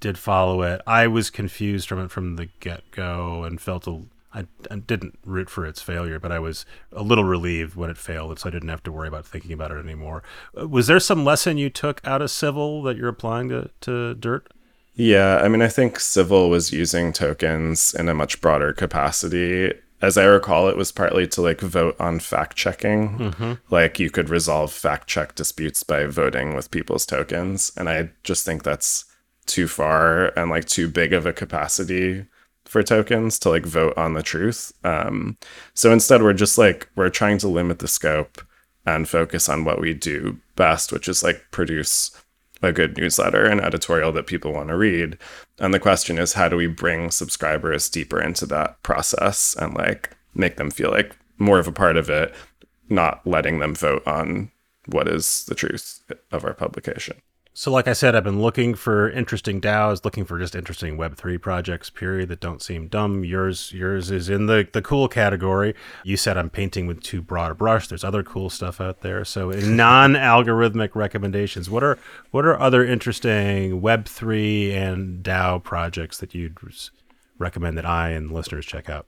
did 0.00 0.16
follow 0.16 0.62
it. 0.62 0.80
I 0.86 1.06
was 1.06 1.28
confused 1.28 1.86
from 1.86 2.02
it 2.02 2.10
from 2.10 2.36
the 2.36 2.46
get 2.60 2.90
go 2.92 3.44
and 3.44 3.60
felt 3.60 3.86
a 3.86 4.00
I, 4.32 4.46
I, 4.70 4.76
didn't 4.76 5.18
root 5.26 5.50
for 5.50 5.66
its 5.66 5.82
failure, 5.82 6.18
but 6.18 6.32
I 6.32 6.38
was 6.38 6.64
a 6.92 7.02
little 7.02 7.24
relieved 7.24 7.76
when 7.76 7.90
it 7.90 7.98
failed, 7.98 8.38
so 8.38 8.48
I 8.48 8.52
didn't 8.52 8.70
have 8.70 8.82
to 8.84 8.90
worry 8.90 9.06
about 9.06 9.26
thinking 9.26 9.52
about 9.52 9.70
it 9.70 9.84
anymore. 9.84 10.22
Uh, 10.58 10.66
was 10.66 10.86
there 10.86 10.98
some 10.98 11.26
lesson 11.26 11.58
you 11.58 11.68
took 11.68 12.00
out 12.04 12.22
of 12.22 12.30
Civil 12.30 12.82
that 12.84 12.96
you're 12.96 13.08
applying 13.08 13.50
to, 13.50 13.70
to 13.82 14.14
Dirt? 14.14 14.50
Yeah, 14.94 15.38
I 15.38 15.48
mean, 15.48 15.62
I 15.62 15.68
think 15.68 15.98
Civil 15.98 16.50
was 16.50 16.72
using 16.72 17.12
tokens 17.12 17.94
in 17.94 18.08
a 18.08 18.14
much 18.14 18.40
broader 18.40 18.72
capacity. 18.72 19.72
As 20.00 20.16
I 20.16 20.24
recall, 20.24 20.68
it 20.68 20.76
was 20.76 20.92
partly 20.92 21.26
to 21.28 21.42
like 21.42 21.60
vote 21.60 21.96
on 21.98 22.20
fact 22.20 22.56
checking. 22.56 23.18
Mm-hmm. 23.18 23.52
Like 23.70 23.98
you 23.98 24.10
could 24.10 24.28
resolve 24.28 24.72
fact 24.72 25.08
check 25.08 25.34
disputes 25.34 25.82
by 25.82 26.06
voting 26.06 26.54
with 26.54 26.70
people's 26.70 27.06
tokens. 27.06 27.72
And 27.76 27.88
I 27.88 28.10
just 28.22 28.44
think 28.44 28.62
that's 28.62 29.04
too 29.46 29.66
far 29.66 30.26
and 30.38 30.50
like 30.50 30.66
too 30.66 30.88
big 30.88 31.12
of 31.12 31.26
a 31.26 31.32
capacity 31.32 32.26
for 32.64 32.82
tokens 32.82 33.38
to 33.40 33.50
like 33.50 33.66
vote 33.66 33.96
on 33.96 34.14
the 34.14 34.22
truth. 34.22 34.72
Um, 34.84 35.38
so 35.74 35.92
instead, 35.92 36.22
we're 36.22 36.32
just 36.34 36.56
like, 36.56 36.88
we're 36.94 37.10
trying 37.10 37.38
to 37.38 37.48
limit 37.48 37.80
the 37.80 37.88
scope 37.88 38.42
and 38.86 39.08
focus 39.08 39.48
on 39.48 39.64
what 39.64 39.80
we 39.80 39.94
do 39.94 40.38
best, 40.56 40.92
which 40.92 41.08
is 41.08 41.22
like 41.22 41.46
produce 41.50 42.10
a 42.64 42.72
good 42.72 42.96
newsletter 42.96 43.44
and 43.44 43.60
editorial 43.60 44.12
that 44.12 44.26
people 44.26 44.52
want 44.52 44.68
to 44.68 44.76
read. 44.76 45.18
And 45.58 45.72
the 45.72 45.80
question 45.80 46.18
is, 46.18 46.32
how 46.32 46.48
do 46.48 46.56
we 46.56 46.66
bring 46.66 47.10
subscribers 47.10 47.88
deeper 47.88 48.20
into 48.20 48.46
that 48.46 48.82
process 48.82 49.54
and 49.58 49.74
like 49.74 50.10
make 50.34 50.56
them 50.56 50.70
feel 50.70 50.90
like 50.90 51.16
more 51.38 51.58
of 51.58 51.68
a 51.68 51.72
part 51.72 51.96
of 51.96 52.08
it, 52.10 52.34
not 52.88 53.26
letting 53.26 53.58
them 53.58 53.74
vote 53.74 54.06
on 54.06 54.50
what 54.86 55.08
is 55.08 55.44
the 55.46 55.54
truth 55.54 56.02
of 56.30 56.44
our 56.44 56.54
publication? 56.54 57.16
So, 57.56 57.70
like 57.70 57.86
I 57.86 57.92
said, 57.92 58.16
I've 58.16 58.24
been 58.24 58.42
looking 58.42 58.74
for 58.74 59.08
interesting 59.08 59.60
DAOs, 59.60 60.04
looking 60.04 60.24
for 60.24 60.40
just 60.40 60.56
interesting 60.56 60.96
Web 60.96 61.16
three 61.16 61.38
projects. 61.38 61.88
Period. 61.88 62.28
That 62.28 62.40
don't 62.40 62.60
seem 62.60 62.88
dumb. 62.88 63.24
Yours, 63.24 63.70
yours 63.72 64.10
is 64.10 64.28
in 64.28 64.46
the 64.46 64.66
the 64.72 64.82
cool 64.82 65.06
category. 65.06 65.76
You 66.02 66.16
said 66.16 66.36
I'm 66.36 66.50
painting 66.50 66.88
with 66.88 67.00
too 67.00 67.22
broad 67.22 67.52
a 67.52 67.54
brush. 67.54 67.86
There's 67.86 68.02
other 68.02 68.24
cool 68.24 68.50
stuff 68.50 68.80
out 68.80 69.02
there. 69.02 69.24
So, 69.24 69.50
non 69.50 70.14
algorithmic 70.14 70.96
recommendations, 70.96 71.70
what 71.70 71.84
are 71.84 71.96
what 72.32 72.44
are 72.44 72.58
other 72.58 72.84
interesting 72.84 73.80
Web 73.80 74.06
three 74.06 74.74
and 74.74 75.22
DAO 75.22 75.62
projects 75.62 76.18
that 76.18 76.34
you'd 76.34 76.58
recommend 77.38 77.78
that 77.78 77.86
I 77.86 78.10
and 78.10 78.32
listeners 78.32 78.66
check 78.66 78.90
out? 78.90 79.06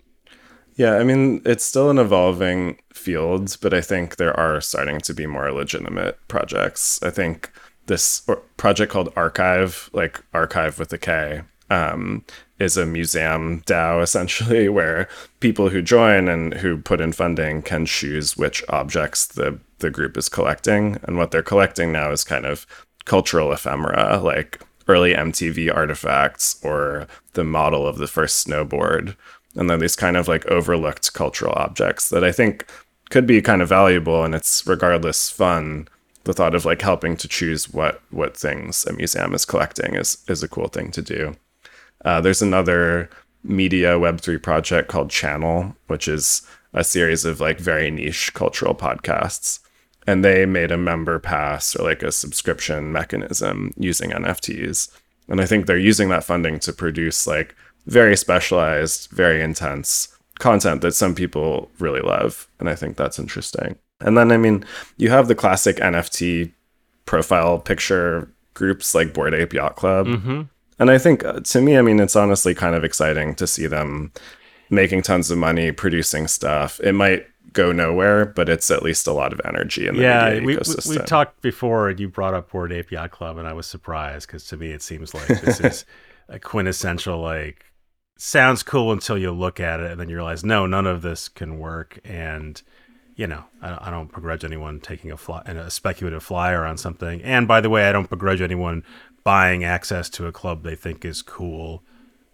Yeah, 0.77 0.99
I 0.99 1.03
mean, 1.05 1.43
it's 1.45 1.65
still 1.65 1.91
an 1.91 1.99
evolving 1.99 2.79
field, 2.93 3.57
but 3.61 3.75
I 3.75 3.81
think 3.81 4.17
there 4.17 4.39
are 4.39 4.61
starting 4.61 5.01
to 5.01 5.15
be 5.15 5.27
more 5.27 5.51
legitimate 5.51 6.19
projects. 6.29 7.03
I 7.03 7.11
think 7.11 7.51
this 7.87 8.29
project 8.57 8.93
called 8.93 9.15
Arkive, 9.15 9.93
like 9.93 10.23
Arkive 10.33 10.79
with 10.79 10.93
a 10.93 10.99
K, 10.99 11.43
um, 11.71 12.25
is 12.59 12.77
a 12.77 12.87
museum 12.87 13.63
DAO 13.63 14.03
essentially, 14.03 14.69
where 14.79 15.09
people 15.41 15.69
who 15.69 15.83
join 15.83 16.29
and 16.29 16.55
who 16.55 16.79
put 16.79 17.01
in 17.01 17.13
funding 17.13 17.63
can 17.63 17.87
choose 17.87 18.37
which 18.37 18.63
objects 18.69 19.27
the 19.27 19.59
the 19.79 19.91
group 19.91 20.17
is 20.17 20.31
collecting, 20.31 20.99
and 21.03 21.19
what 21.19 21.31
they're 21.31 21.43
collecting 21.43 21.93
now 21.93 22.11
is 22.11 22.25
kind 22.25 22.47
of 22.47 22.67
cultural 23.05 23.53
ephemera, 23.53 24.19
like 24.23 24.61
early 24.89 25.13
MTV 25.13 25.75
artifacts 25.75 26.59
or 26.65 27.07
the 27.35 27.45
model 27.45 27.87
of 27.87 27.99
the 27.99 28.07
first 28.07 28.47
snowboard 28.47 29.17
and 29.57 29.71
then 29.71 29.81
these 29.81 29.97
kind 29.97 30.17
of 30.17 30.29
like 30.29 30.47
overlooked 30.47 31.13
cultural 31.15 31.55
objects 31.57 32.11
that 32.11 32.23
I 32.23 32.31
think 32.31 32.67
could 33.11 33.27
be 33.27 33.41
kind 33.41 33.63
of 33.63 33.69
valuable 33.69 34.23
and 34.23 34.35
it's 34.35 34.67
regardless 34.67 35.31
fun. 35.31 35.89
The 36.27 36.33
thought 36.33 36.57
of 36.57 36.65
like 36.65 36.83
helping 36.83 37.17
to 37.19 37.29
choose 37.29 37.73
what 37.73 38.03
what 38.11 38.37
things 38.37 38.85
a 38.85 38.93
museum 38.93 39.33
is 39.33 39.45
collecting 39.45 39.95
is 39.95 40.19
is 40.27 40.43
a 40.43 40.49
cool 40.49 40.67
thing 40.67 40.91
to 40.91 41.01
do. 41.01 41.37
Uh, 42.05 42.21
there's 42.21 42.43
another 42.43 43.09
media 43.45 43.93
Web3 43.93 44.43
project 44.43 44.89
called 44.89 45.09
Channel, 45.09 45.77
which 45.87 46.09
is 46.09 46.43
a 46.73 46.83
series 46.83 47.25
of 47.25 47.39
like 47.39 47.61
very 47.61 47.93
niche 47.93 48.35
cultural 48.35 48.75
podcasts. 48.75 49.61
And 50.05 50.25
they 50.25 50.47
made 50.47 50.73
a 50.73 50.77
member 50.77 51.21
pass 51.21 51.77
or 51.77 51.85
like 51.85 52.03
a 52.03 52.11
subscription 52.11 52.91
mechanism 52.91 53.73
using 53.77 54.11
NFTs. 54.11 54.91
And 55.29 55.41
I 55.41 55.47
think 55.47 55.67
they're 55.67 55.79
using 55.79 56.09
that 56.09 56.25
funding 56.25 56.59
to 56.61 56.73
produce 56.73 57.29
like 57.29 57.55
very 57.87 58.17
specialized, 58.17 59.11
very 59.13 59.41
intense 59.41 60.09
content 60.41 60.81
that 60.81 60.97
some 60.97 61.15
people 61.15 61.71
really 61.79 62.01
love. 62.01 62.49
And 62.59 62.69
I 62.69 62.75
think 62.75 62.97
that's 62.97 63.21
interesting. 63.21 63.79
And 64.01 64.17
then, 64.17 64.31
I 64.31 64.37
mean, 64.37 64.65
you 64.97 65.11
have 65.11 65.29
the 65.29 65.35
classic 65.35 65.77
NFT 65.77 66.53
profile 67.07 67.59
picture 67.59 68.31
groups 68.55 68.95
like 68.95 69.15
Bored 69.15 69.35
Ape 69.35 69.55
Yacht 69.55 69.77
Club. 69.77 70.07
Mm-hmm. 70.07 70.43
And 70.79 70.91
I 70.91 70.99
think 70.99 71.25
uh, 71.25 71.41
to 71.41 71.61
me, 71.61 71.79
I 71.79 71.83
mean, 71.83 72.01
it's 72.01 72.17
honestly 72.17 72.55
kind 72.55 72.75
of 72.75 72.85
exciting 72.85 73.35
to 73.37 73.47
see 73.47 73.67
them 73.67 74.13
making 74.69 75.03
tons 75.03 75.31
of 75.31 75.39
money, 75.39 75.73
producing 75.73 76.27
stuff. 76.27 76.81
It 76.81 76.93
might 76.93 77.27
go 77.53 77.73
nowhere, 77.73 78.27
but 78.27 78.49
it's 78.49 78.71
at 78.71 78.83
least 78.83 79.07
a 79.07 79.13
lot 79.13 79.33
of 79.33 79.41
energy 79.45 79.87
in 79.87 79.97
the 79.97 80.03
yeah, 80.03 80.41
we, 80.41 80.57
ecosystem. 80.57 80.91
We, 80.91 80.99
we 80.99 81.05
talked 81.05 81.41
before, 81.41 81.89
and 81.89 81.99
you 81.99 82.09
brought 82.09 82.35
up 82.35 82.51
Bored 82.51 82.73
Ape 82.73 82.91
Yacht 82.91 83.13
Club, 83.13 83.39
and 83.39 83.49
I 83.49 83.55
was 83.55 83.67
surprised 83.67 84.27
because 84.27 84.47
to 84.49 84.57
me 84.57 84.73
it 84.73 84.83
seems 84.83 85.15
like 85.15 85.29
this 85.29 85.61
is 85.61 85.85
a 86.29 86.39
quintessential 86.39 87.21
like 87.21 87.65
sounds 88.19 88.63
cool 88.63 88.93
until 88.93 89.17
you 89.17 89.31
look 89.31 89.61
at 89.61 89.81
it 89.81 89.91
and 89.91 90.01
then 90.01 90.09
you 90.09 90.17
realize 90.17 90.43
no 90.43 90.67
none 90.67 90.87
of 90.87 91.03
this 91.03 91.29
can 91.29 91.59
work 91.59 92.01
and 92.03 92.63
you 93.17 93.27
know 93.27 93.45
i, 93.63 93.89
I 93.89 93.91
don't 93.91 94.13
begrudge 94.13 94.45
anyone 94.45 94.81
taking 94.81 95.11
a 95.11 95.17
fly 95.17 95.43
a 95.47 95.71
speculative 95.71 96.23
flyer 96.23 96.65
on 96.65 96.77
something. 96.77 97.23
And 97.23 97.49
by 97.49 97.61
the 97.61 97.71
way 97.71 97.89
i 97.89 97.93
don't 97.93 98.09
begrudge 98.09 98.41
anyone 98.41 98.85
buying 99.27 99.65
access 99.65 100.09
to 100.09 100.27
a 100.29 100.33
club 100.33 100.63
they 100.63 100.77
think 100.77 101.05
is 101.05 101.21
cool. 101.21 101.83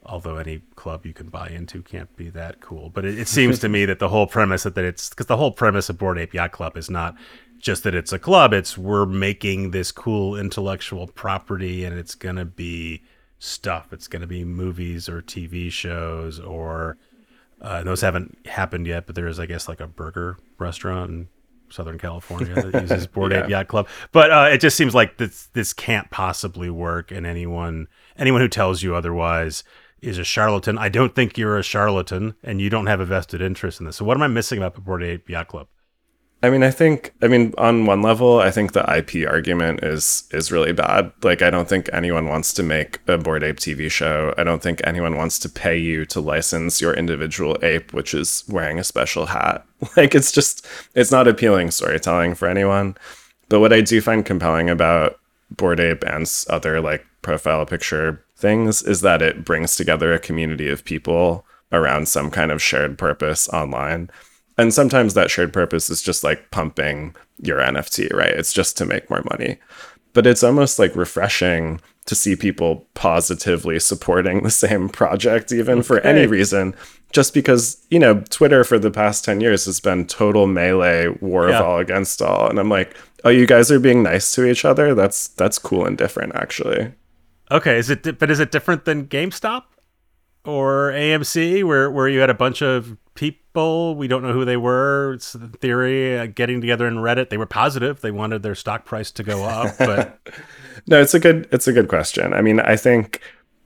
Although 0.05 0.37
any 0.37 0.61
club 0.75 1.07
you 1.07 1.15
can 1.15 1.29
buy 1.29 1.49
into 1.49 1.81
can't 1.81 2.15
be 2.17 2.29
that 2.31 2.61
cool. 2.61 2.91
But 2.91 3.07
it, 3.07 3.19
it 3.19 3.29
seems 3.29 3.61
to 3.61 3.69
me 3.71 3.87
that 3.87 3.99
the 3.99 4.11
whole 4.11 4.27
premise 4.27 4.65
that, 4.65 4.75
that 4.75 4.85
it's 4.85 5.09
because 5.09 5.25
the 5.25 5.39
whole 5.39 5.53
premise 5.53 5.89
of 5.89 5.97
Bored 5.97 6.19
ape 6.19 6.35
yacht 6.35 6.53
club 6.53 6.77
is 6.77 6.91
not 6.91 7.17
just 7.59 7.85
that 7.85 7.95
it's 7.95 8.13
a 8.13 8.19
club 8.19 8.53
it's 8.53 8.77
we're 8.77 9.07
making 9.07 9.71
this 9.71 9.93
cool 9.93 10.37
intellectual 10.37 11.07
property 11.07 11.85
and 11.85 11.97
it's 11.97 12.15
going 12.15 12.37
to 12.37 12.45
be 12.45 13.03
stuff. 13.39 13.93
It's 13.93 14.07
going 14.07 14.21
to 14.21 14.29
be 14.29 14.45
movies 14.45 15.09
or 15.09 15.23
TV 15.23 15.73
shows 15.73 16.39
or 16.39 16.99
uh, 17.63 17.83
those 17.85 18.01
haven't 18.01 18.37
happened 18.47 18.87
yet, 18.87 19.07
but 19.07 19.15
there 19.15 19.29
is, 19.29 19.41
I 19.41 19.47
guess, 19.47 19.67
like 19.67 19.81
a 19.81 19.87
burger 19.87 20.37
restaurant 20.63 21.11
in 21.11 21.29
Southern 21.71 21.99
California 21.99 22.55
that 22.55 22.83
uses 22.91 23.07
Bored 23.07 23.33
yeah. 23.33 23.45
Ape 23.45 23.51
Yacht 23.51 23.69
Club. 23.69 23.89
But 24.13 24.31
uh, 24.31 24.49
it 24.53 24.59
just 24.59 24.77
seems 24.77 24.95
like 24.95 25.19
this 25.19 25.47
this 25.53 25.73
can't 25.73 26.11
possibly 26.11 26.71
work, 26.71 27.11
and 27.11 27.27
anyone 27.27 27.89
anyone 28.17 28.41
who 28.41 28.49
tells 28.49 28.83
you 28.83 28.95
otherwise 28.95 29.65
is 30.01 30.19
a 30.19 30.25
charlatan. 30.25 30.79
I 30.79 30.89
don't 30.89 31.15
think 31.15 31.39
you're 31.39 31.59
a 31.59 31.63
charlatan, 31.63 32.35
and 32.43 32.61
you 32.61 32.71
don't 32.71 32.87
have 32.87 33.01
a 33.01 33.05
vested 33.05 33.41
interest 33.41 33.81
in 33.81 33.87
this. 33.87 33.97
So 33.97 34.05
what 34.05 34.17
am 34.17 34.23
I 34.23 34.29
missing 34.29 34.59
about 34.59 34.75
the 34.75 34.81
Bored 34.81 35.03
Ape 35.03 35.29
Yacht 35.29 35.49
Club? 35.49 35.69
I 36.45 36.51
mean, 36.51 36.65
I 36.65 36.73
think, 36.73 37.13
I 37.23 37.29
mean, 37.29 37.55
on 37.57 37.87
one 37.87 38.03
level, 38.03 38.41
I 38.41 38.51
think 38.51 38.73
the 38.73 38.85
IP 38.97 39.29
argument 39.29 39.85
is 39.85 40.25
is 40.33 40.51
really 40.51 40.73
bad. 40.73 41.13
Like, 41.23 41.41
I 41.41 41.51
don't 41.51 41.69
think 41.69 41.89
anyone 41.93 42.27
wants 42.27 42.53
to 42.55 42.65
make 42.65 42.99
a 43.07 43.17
Bored 43.17 43.45
Ape 43.45 43.59
TV 43.59 43.89
show. 43.89 44.35
I 44.37 44.43
don't 44.43 44.61
think 44.61 44.81
anyone 44.83 45.17
wants 45.17 45.39
to 45.41 45.49
pay 45.49 45.79
you 45.79 46.05
to 46.07 46.21
license 46.21 46.81
your 46.81 46.95
individual 46.95 47.57
ape, 47.63 47.93
which 47.93 48.13
is 48.13 48.43
wearing 48.49 48.79
a 48.81 48.85
special 48.85 49.27
hat. 49.27 49.65
Like, 49.97 50.15
it's 50.15 50.31
just, 50.31 50.65
it's 50.95 51.11
not 51.11 51.27
appealing 51.27 51.73
storytelling 51.73 52.37
for 52.37 52.47
anyone. 52.47 52.97
But 53.49 53.59
what 53.59 53.73
I 53.73 53.81
do 53.81 54.01
find 54.01 54.25
compelling 54.25 54.71
about 54.71 55.19
Bored 55.51 55.81
Ape 55.81 56.05
and 56.05 56.27
other 56.49 56.81
like 56.81 57.05
profile 57.21 57.67
picture 57.67 58.25
things 58.37 58.83
is 58.83 59.01
that 59.01 59.23
it 59.23 59.45
brings 59.45 59.75
together 59.77 60.13
a 60.13 60.21
community 60.21 60.69
of 60.69 60.85
people 60.85 61.45
around 61.73 62.07
some 62.07 62.31
kind 62.31 62.53
of 62.53 62.63
shared 62.63 62.97
purpose 62.97 63.49
online 63.49 64.09
and 64.59 64.73
sometimes 64.73 65.15
that 65.15 65.31
shared 65.31 65.53
purpose 65.53 65.91
is 65.91 66.03
just 66.03 66.25
like 66.25 66.51
pumping 66.51 67.15
your 67.39 67.59
NFT, 67.59 68.13
right? 68.13 68.31
It's 68.33 68.53
just 68.53 68.77
to 68.79 68.87
make 68.87 69.09
more 69.09 69.25
money. 69.31 69.59
But 70.13 70.27
it's 70.27 70.45
almost 70.45 70.79
like 70.79 70.95
refreshing 70.95 71.81
to 72.05 72.15
see 72.15 72.37
people 72.37 72.87
positively 72.95 73.79
supporting 73.79 74.43
the 74.43 74.51
same 74.51 74.89
project, 74.89 75.53
even 75.53 75.79
okay. 75.79 75.87
for 75.87 76.01
any 76.01 76.27
reason, 76.27 76.75
just 77.13 77.33
because, 77.33 77.85
you 77.91 77.99
know, 77.99 78.21
Twitter 78.29 78.65
for 78.65 78.79
the 78.79 78.91
past 78.91 79.25
10 79.25 79.41
years 79.41 79.65
has 79.65 79.81
been 79.81 80.07
total 80.07 80.47
melee 80.47 81.09
war 81.21 81.49
yeah. 81.49 81.59
of 81.59 81.65
all 81.65 81.79
against 81.79 82.21
all. 82.21 82.49
And 82.49 82.59
I'm 82.59 82.69
like, 82.69 82.97
oh, 83.25 83.31
you 83.31 83.47
guys 83.47 83.71
are 83.71 83.81
being 83.81 84.03
nice 84.03 84.33
to 84.35 84.45
each 84.45 84.65
other? 84.65 84.95
That's 84.95 85.29
that's 85.29 85.59
cool 85.59 85.87
and 85.87 85.97
different, 85.97 86.35
actually. 86.35 86.93
Okay, 87.51 87.79
is 87.79 87.91
it 87.91 88.19
but 88.19 88.31
is 88.31 88.41
it 88.41 88.51
different 88.51 88.85
than 88.85 89.07
GameStop 89.07 89.65
or 90.45 90.93
AMC 90.93 91.65
where 91.65 91.91
where 91.91 92.09
you 92.09 92.21
had 92.21 92.31
a 92.31 92.35
bunch 92.35 92.63
of 92.63 92.97
people. 93.15 93.95
We 93.95 94.09
don't 94.09 94.23
know 94.23 94.33
who 94.33 94.45
they 94.45 94.57
were. 94.57 95.15
It's 95.15 95.33
the 95.33 95.49
theory 95.49 96.19
uh, 96.19 96.27
getting 96.27 96.61
together 96.61 96.87
in 96.87 96.97
Reddit. 96.97 97.31
They 97.31 97.37
were 97.37 97.47
positive. 97.47 98.01
They 98.01 98.11
wanted 98.11 98.43
their 98.43 98.55
stock 98.55 98.85
price 98.85 99.11
to 99.13 99.23
go 99.23 99.45
up, 99.45 99.77
but 99.79 100.21
no, 100.87 101.01
it's 101.01 101.15
a 101.15 101.21
good 101.21 101.49
it's 101.53 101.69
a 101.69 101.73
good 101.73 101.89
question. 101.89 102.33
I 102.33 102.43
mean, 102.43 102.61
I 102.61 102.77
think 102.77 103.21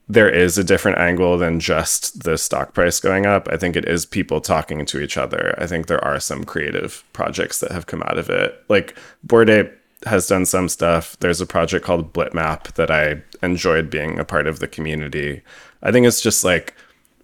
there 0.08 0.30
is 0.30 0.56
a 0.56 0.64
different 0.64 0.98
angle 0.98 1.36
than 1.36 1.58
just 1.58 2.22
the 2.22 2.38
stock 2.38 2.74
price 2.74 3.00
going 3.00 3.26
up. 3.26 3.48
I 3.50 3.56
think 3.56 3.74
it 3.74 3.88
is 3.88 4.06
people 4.06 4.40
talking 4.40 4.86
to 4.86 5.00
each 5.00 5.16
other. 5.16 5.54
I 5.58 5.66
think 5.66 5.86
there 5.86 6.04
are 6.04 6.20
some 6.20 6.44
creative 6.44 7.02
projects 7.12 7.58
that 7.60 7.72
have 7.72 7.86
come 7.86 8.02
out 8.04 8.16
of 8.16 8.30
it. 8.30 8.62
Like 8.68 8.96
Bored 9.24 9.50
Ape 9.50 9.72
has 10.04 10.28
done 10.28 10.46
some 10.46 10.68
stuff. 10.68 11.16
There's 11.18 11.40
a 11.40 11.46
project 11.46 11.84
called 11.84 12.12
Blitmap 12.12 12.74
that 12.74 12.90
I 12.90 13.22
enjoyed 13.42 13.90
being 13.90 14.18
a 14.18 14.24
part 14.24 14.46
of 14.46 14.60
the 14.60 14.68
community. 14.68 15.42
I 15.82 15.92
think 15.92 16.06
it's 16.06 16.20
just 16.20 16.44
like 16.44 16.74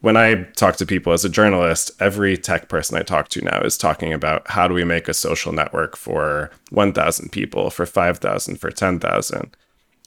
when 0.02 0.16
I 0.16 0.42
talk 0.56 0.76
to 0.76 0.86
people 0.86 1.12
as 1.12 1.24
a 1.24 1.28
journalist, 1.28 1.90
every 2.00 2.36
tech 2.36 2.68
person 2.68 2.98
I 2.98 3.02
talk 3.02 3.28
to 3.30 3.40
now 3.40 3.60
is 3.60 3.78
talking 3.78 4.12
about 4.12 4.48
how 4.50 4.66
do 4.66 4.74
we 4.74 4.84
make 4.84 5.08
a 5.08 5.14
social 5.14 5.52
network 5.52 5.96
for 5.96 6.50
1,000 6.70 7.30
people, 7.30 7.70
for 7.70 7.86
5,000, 7.86 8.56
for 8.56 8.70
10,000. 8.70 9.56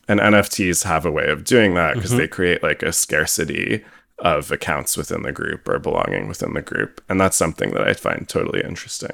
And 0.08 0.20
NFTs 0.20 0.84
have 0.84 1.06
a 1.06 1.12
way 1.12 1.28
of 1.28 1.46
doing 1.46 1.76
that 1.76 1.96
because 1.96 2.12
mm-hmm. 2.12 2.20
they 2.20 2.28
create 2.28 2.62
like 2.62 2.84
a 2.84 2.92
scarcity 2.92 3.84
of 4.20 4.52
accounts 4.52 4.98
within 4.98 5.24
the 5.24 5.32
group 5.32 5.68
or 5.68 5.80
belonging 5.80 6.28
within 6.28 6.54
the 6.54 6.62
group. 6.62 7.02
And 7.10 7.20
that's 7.20 7.38
something 7.38 7.72
that 7.72 7.88
I 7.88 7.94
find 7.94 8.28
totally 8.28 8.62
interesting. 8.64 9.12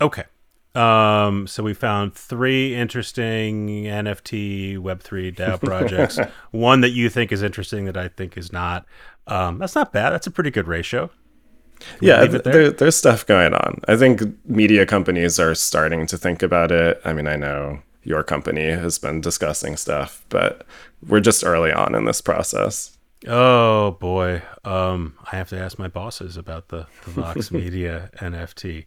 Okay. 0.00 0.24
Um, 0.76 1.46
so 1.46 1.62
we 1.62 1.72
found 1.72 2.14
three 2.14 2.74
interesting 2.74 3.66
NFT 3.84 4.76
Web3 4.76 5.34
DAO 5.34 5.60
projects. 5.60 6.18
One 6.50 6.82
that 6.82 6.90
you 6.90 7.08
think 7.08 7.32
is 7.32 7.42
interesting 7.42 7.86
that 7.86 7.96
I 7.96 8.08
think 8.08 8.36
is 8.36 8.52
not. 8.52 8.84
Um, 9.26 9.58
that's 9.58 9.74
not 9.74 9.92
bad. 9.92 10.10
That's 10.10 10.26
a 10.26 10.30
pretty 10.30 10.50
good 10.50 10.68
ratio. 10.68 11.10
yeah, 12.00 12.26
there? 12.26 12.40
There, 12.40 12.70
there's 12.70 12.96
stuff 12.96 13.24
going 13.26 13.54
on. 13.54 13.80
I 13.88 13.96
think 13.96 14.22
media 14.48 14.84
companies 14.86 15.40
are 15.40 15.54
starting 15.54 16.06
to 16.06 16.18
think 16.18 16.42
about 16.42 16.70
it. 16.70 17.00
I 17.04 17.12
mean, 17.12 17.26
I 17.26 17.36
know 17.36 17.80
your 18.02 18.22
company 18.22 18.70
has 18.70 18.98
been 18.98 19.20
discussing 19.20 19.76
stuff, 19.76 20.24
but 20.28 20.66
we're 21.06 21.20
just 21.20 21.44
early 21.44 21.72
on 21.72 21.94
in 21.94 22.04
this 22.04 22.20
process. 22.20 22.96
Oh 23.26 23.92
boy, 23.92 24.42
um, 24.64 25.14
I 25.32 25.36
have 25.36 25.48
to 25.48 25.58
ask 25.58 25.78
my 25.78 25.88
bosses 25.88 26.36
about 26.36 26.68
the, 26.68 26.86
the 27.04 27.10
Vox 27.12 27.50
Media 27.50 28.10
NFT. 28.18 28.86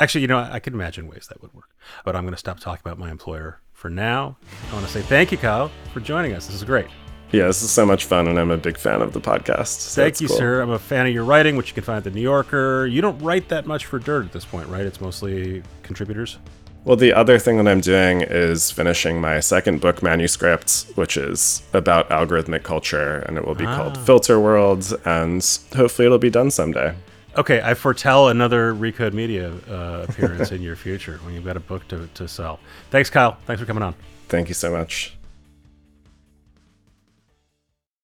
Actually, 0.00 0.20
you 0.20 0.28
know, 0.28 0.38
I 0.38 0.60
can 0.60 0.74
imagine 0.74 1.08
ways 1.08 1.26
that 1.28 1.42
would 1.42 1.52
work, 1.52 1.70
but 2.04 2.14
I'm 2.14 2.22
going 2.22 2.34
to 2.34 2.38
stop 2.38 2.60
talking 2.60 2.82
about 2.84 2.98
my 2.98 3.10
employer 3.10 3.60
for 3.72 3.90
now. 3.90 4.36
I 4.70 4.74
want 4.74 4.86
to 4.86 4.92
say 4.92 5.02
thank 5.02 5.32
you, 5.32 5.38
Kyle, 5.38 5.72
for 5.92 5.98
joining 5.98 6.34
us. 6.34 6.46
This 6.46 6.54
is 6.56 6.64
great. 6.64 6.86
Yeah, 7.32 7.46
this 7.46 7.62
is 7.62 7.70
so 7.70 7.84
much 7.84 8.04
fun, 8.04 8.28
and 8.28 8.38
I'm 8.38 8.50
a 8.50 8.56
big 8.56 8.78
fan 8.78 9.02
of 9.02 9.12
the 9.12 9.20
podcast. 9.20 9.80
So 9.80 10.02
Thank 10.02 10.20
you, 10.20 10.28
cool. 10.28 10.36
sir. 10.36 10.62
I'm 10.62 10.70
a 10.70 10.78
fan 10.78 11.06
of 11.06 11.12
your 11.12 11.24
writing, 11.24 11.56
which 11.56 11.68
you 11.68 11.74
can 11.74 11.82
find 11.82 11.98
at 11.98 12.04
the 12.04 12.10
New 12.10 12.22
Yorker. 12.22 12.86
You 12.86 13.02
don't 13.02 13.18
write 13.18 13.48
that 13.48 13.66
much 13.66 13.86
for 13.86 13.98
Dirt 13.98 14.24
at 14.24 14.32
this 14.32 14.44
point, 14.44 14.68
right? 14.68 14.86
It's 14.86 15.00
mostly 15.00 15.62
contributors. 15.82 16.38
Well, 16.84 16.96
the 16.96 17.12
other 17.12 17.38
thing 17.38 17.58
that 17.58 17.68
I'm 17.68 17.80
doing 17.80 18.22
is 18.22 18.70
finishing 18.70 19.20
my 19.20 19.40
second 19.40 19.80
book 19.80 20.02
manuscript, 20.02 20.86
which 20.94 21.16
is 21.16 21.62
about 21.74 22.08
algorithmic 22.08 22.62
culture, 22.62 23.18
and 23.26 23.36
it 23.36 23.44
will 23.44 23.56
be 23.56 23.66
ah. 23.66 23.76
called 23.76 23.98
Filter 23.98 24.40
Worlds, 24.40 24.92
and 25.04 25.44
hopefully 25.76 26.06
it'll 26.06 26.18
be 26.18 26.30
done 26.30 26.50
someday. 26.50 26.94
Okay, 27.38 27.60
I 27.62 27.74
foretell 27.74 28.30
another 28.30 28.74
Recode 28.74 29.12
Media 29.12 29.52
uh, 29.70 30.06
appearance 30.08 30.50
in 30.50 30.60
your 30.60 30.74
future 30.74 31.20
when 31.22 31.34
you've 31.34 31.44
got 31.44 31.56
a 31.56 31.60
book 31.60 31.86
to, 31.88 32.08
to 32.14 32.26
sell. 32.26 32.58
Thanks, 32.90 33.10
Kyle. 33.10 33.38
Thanks 33.46 33.60
for 33.60 33.66
coming 33.66 33.84
on. 33.84 33.94
Thank 34.28 34.48
you 34.48 34.54
so 34.54 34.72
much. 34.72 35.16